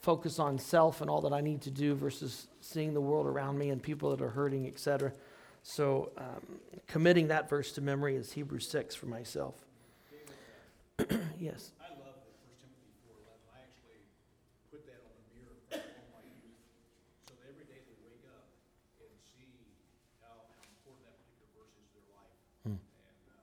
focus 0.01 0.37
on 0.37 0.59
self 0.59 1.01
and 1.01 1.09
all 1.09 1.21
that 1.21 1.33
I 1.33 1.41
need 1.41 1.61
to 1.61 1.71
do 1.71 1.95
versus 1.95 2.45
seeing 2.61 2.93
the 2.93 3.01
world 3.01 3.25
around 3.25 3.57
me 3.57 3.71
and 3.71 3.81
people 3.81 4.15
that 4.15 4.23
are 4.23 4.29
hurting, 4.29 4.67
etc. 4.67 5.13
So, 5.63 6.11
um, 6.15 6.59
committing 6.85 7.29
that 7.29 7.49
verse 7.49 7.71
to 7.71 7.81
memory 7.81 8.15
is 8.17 8.33
Hebrews 8.33 8.67
6 8.67 8.93
for 8.93 9.07
myself. 9.07 9.55
yes. 11.39 11.71
I 11.79 11.95
love 11.95 12.19
the 12.27 12.35
First 12.43 12.59
Timothy 12.59 12.91
four 13.07 13.15
eleven. 13.23 13.39
I 13.55 13.63
actually 13.63 14.03
put 14.67 14.83
that 14.83 14.99
on 15.07 15.15
the 15.15 15.25
mirror 15.31 15.55
for 15.71 15.79
all 15.79 16.11
my 16.11 16.25
youth. 16.27 16.59
So 17.23 17.39
that 17.39 17.47
every 17.47 17.63
day 17.71 17.79
they 17.87 17.95
wake 18.03 18.27
up 18.27 18.51
and 18.99 19.07
see 19.23 19.47
how, 20.19 20.51
how 20.51 20.63
important 20.67 21.07
that 21.07 21.15
particular 21.23 21.47
verse 21.55 21.71
is 21.79 21.87
to 21.95 22.03
their 22.03 22.11
life. 22.11 22.35
Hmm. 22.67 22.79
And, 22.83 23.23
uh, 23.31 23.39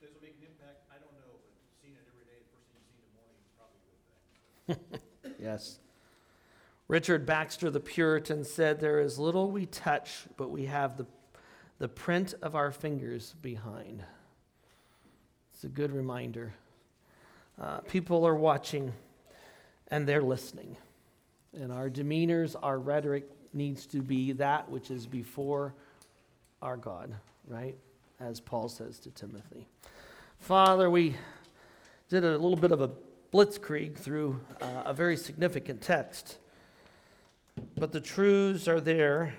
does 0.00 0.16
it 0.16 0.22
make 0.24 0.40
an 0.40 0.48
impact? 0.48 0.88
I 0.88 0.96
don't 0.96 1.12
know, 1.20 1.36
but 1.36 1.52
seeing 1.84 2.00
it 2.00 2.06
every 2.08 2.24
day, 2.24 2.40
the 2.40 2.48
first 2.56 2.72
thing 2.72 2.80
you 2.80 2.96
see 2.96 3.04
in 3.04 3.12
the 3.12 3.16
morning 3.20 3.36
is 3.36 3.52
probably 3.52 3.80
a 3.84 3.88
good 3.92 4.00
thing. 4.08 5.00
Yes. 5.44 5.78
Richard 6.88 7.26
Baxter, 7.26 7.70
the 7.70 7.80
Puritan, 7.80 8.44
said, 8.44 8.80
There 8.80 9.00
is 9.00 9.18
little 9.18 9.50
we 9.50 9.66
touch, 9.66 10.24
but 10.36 10.48
we 10.50 10.66
have 10.66 10.96
the, 10.96 11.06
the 11.78 11.88
print 11.88 12.34
of 12.40 12.54
our 12.54 12.70
fingers 12.70 13.34
behind. 13.42 14.04
It's 15.64 15.72
a 15.72 15.74
good 15.74 15.92
reminder. 15.92 16.52
Uh, 17.58 17.78
people 17.78 18.26
are 18.26 18.34
watching 18.34 18.92
and 19.88 20.06
they're 20.06 20.20
listening. 20.20 20.76
And 21.54 21.72
our 21.72 21.88
demeanors, 21.88 22.54
our 22.62 22.78
rhetoric 22.78 23.24
needs 23.54 23.86
to 23.86 24.02
be 24.02 24.32
that 24.32 24.70
which 24.70 24.90
is 24.90 25.06
before 25.06 25.72
our 26.60 26.76
God, 26.76 27.14
right? 27.48 27.74
As 28.20 28.40
Paul 28.40 28.68
says 28.68 28.98
to 28.98 29.10
Timothy. 29.10 29.66
Father, 30.38 30.90
we 30.90 31.16
did 32.10 32.24
a 32.24 32.32
little 32.32 32.58
bit 32.58 32.70
of 32.70 32.82
a 32.82 32.90
blitzkrieg 33.32 33.96
through 33.96 34.38
uh, 34.60 34.82
a 34.84 34.92
very 34.92 35.16
significant 35.16 35.80
text. 35.80 36.36
But 37.78 37.90
the 37.90 38.02
truths 38.02 38.68
are 38.68 38.82
there, 38.82 39.32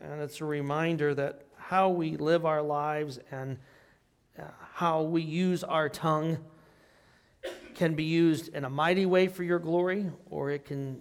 and 0.00 0.22
it's 0.22 0.40
a 0.40 0.44
reminder 0.44 1.12
that 1.16 1.42
how 1.56 1.88
we 1.88 2.16
live 2.18 2.46
our 2.46 2.62
lives 2.62 3.18
and 3.32 3.58
how 4.74 5.02
we 5.02 5.22
use 5.22 5.62
our 5.64 5.88
tongue 5.88 6.38
can 7.74 7.94
be 7.94 8.04
used 8.04 8.48
in 8.54 8.64
a 8.64 8.70
mighty 8.70 9.06
way 9.06 9.28
for 9.28 9.42
your 9.42 9.58
glory, 9.58 10.10
or 10.30 10.50
it 10.50 10.64
can 10.64 11.00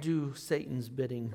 do 0.00 0.34
Satan's 0.34 0.88
bidding. 0.88 1.34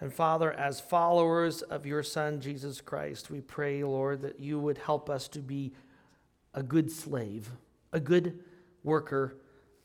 And 0.00 0.12
Father, 0.12 0.52
as 0.52 0.80
followers 0.80 1.62
of 1.62 1.84
your 1.84 2.02
Son, 2.02 2.40
Jesus 2.40 2.80
Christ, 2.80 3.30
we 3.30 3.40
pray, 3.40 3.82
Lord, 3.82 4.22
that 4.22 4.38
you 4.38 4.60
would 4.60 4.78
help 4.78 5.10
us 5.10 5.26
to 5.28 5.40
be 5.40 5.72
a 6.54 6.62
good 6.62 6.90
slave, 6.90 7.50
a 7.92 8.00
good 8.00 8.38
worker, 8.84 9.36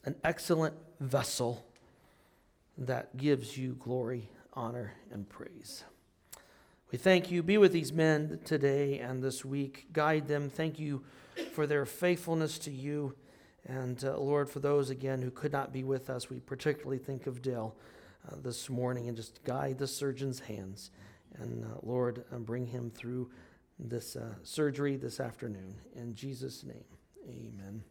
an 0.06 0.16
excellent 0.24 0.76
vessel 1.00 1.66
that 2.78 3.18
gives 3.18 3.58
you 3.58 3.76
glory, 3.80 4.30
honor, 4.54 4.94
and 5.12 5.28
praise. 5.28 5.84
We 6.94 7.00
thank 7.00 7.32
you. 7.32 7.42
Be 7.42 7.58
with 7.58 7.72
these 7.72 7.92
men 7.92 8.40
today 8.46 9.00
and 9.00 9.24
this 9.24 9.44
week. 9.44 9.88
Guide 9.94 10.28
them. 10.28 10.48
Thank 10.48 10.78
you 10.78 11.02
for 11.52 11.66
their 11.66 11.88
faithfulness 11.88 12.60
to 12.60 12.72
you. 12.72 13.16
And 13.66 14.06
uh, 14.06 14.20
Lord, 14.20 14.48
for 14.48 14.60
those 14.60 14.92
again 14.92 15.20
who 15.24 15.32
could 15.32 15.52
not 15.52 15.74
be 15.74 15.84
with 15.84 16.12
us, 16.12 16.30
we 16.30 16.40
particularly 16.40 17.00
think 17.00 17.26
of 17.26 17.42
Dale 17.42 17.76
uh, 18.32 18.36
this 18.44 18.70
morning 18.70 19.08
and 19.08 19.18
just 19.18 19.44
guide 19.44 19.80
the 19.80 19.88
surgeon's 19.88 20.42
hands. 20.42 20.92
And 21.40 21.66
uh, 21.66 21.80
Lord, 21.82 22.26
uh, 22.32 22.38
bring 22.38 22.68
him 22.68 22.92
through 22.92 23.32
this 23.80 24.16
uh, 24.16 24.36
surgery 24.44 24.96
this 24.96 25.20
afternoon. 25.20 25.74
In 25.96 26.14
Jesus' 26.14 26.64
name, 26.64 26.86
amen. 27.28 27.82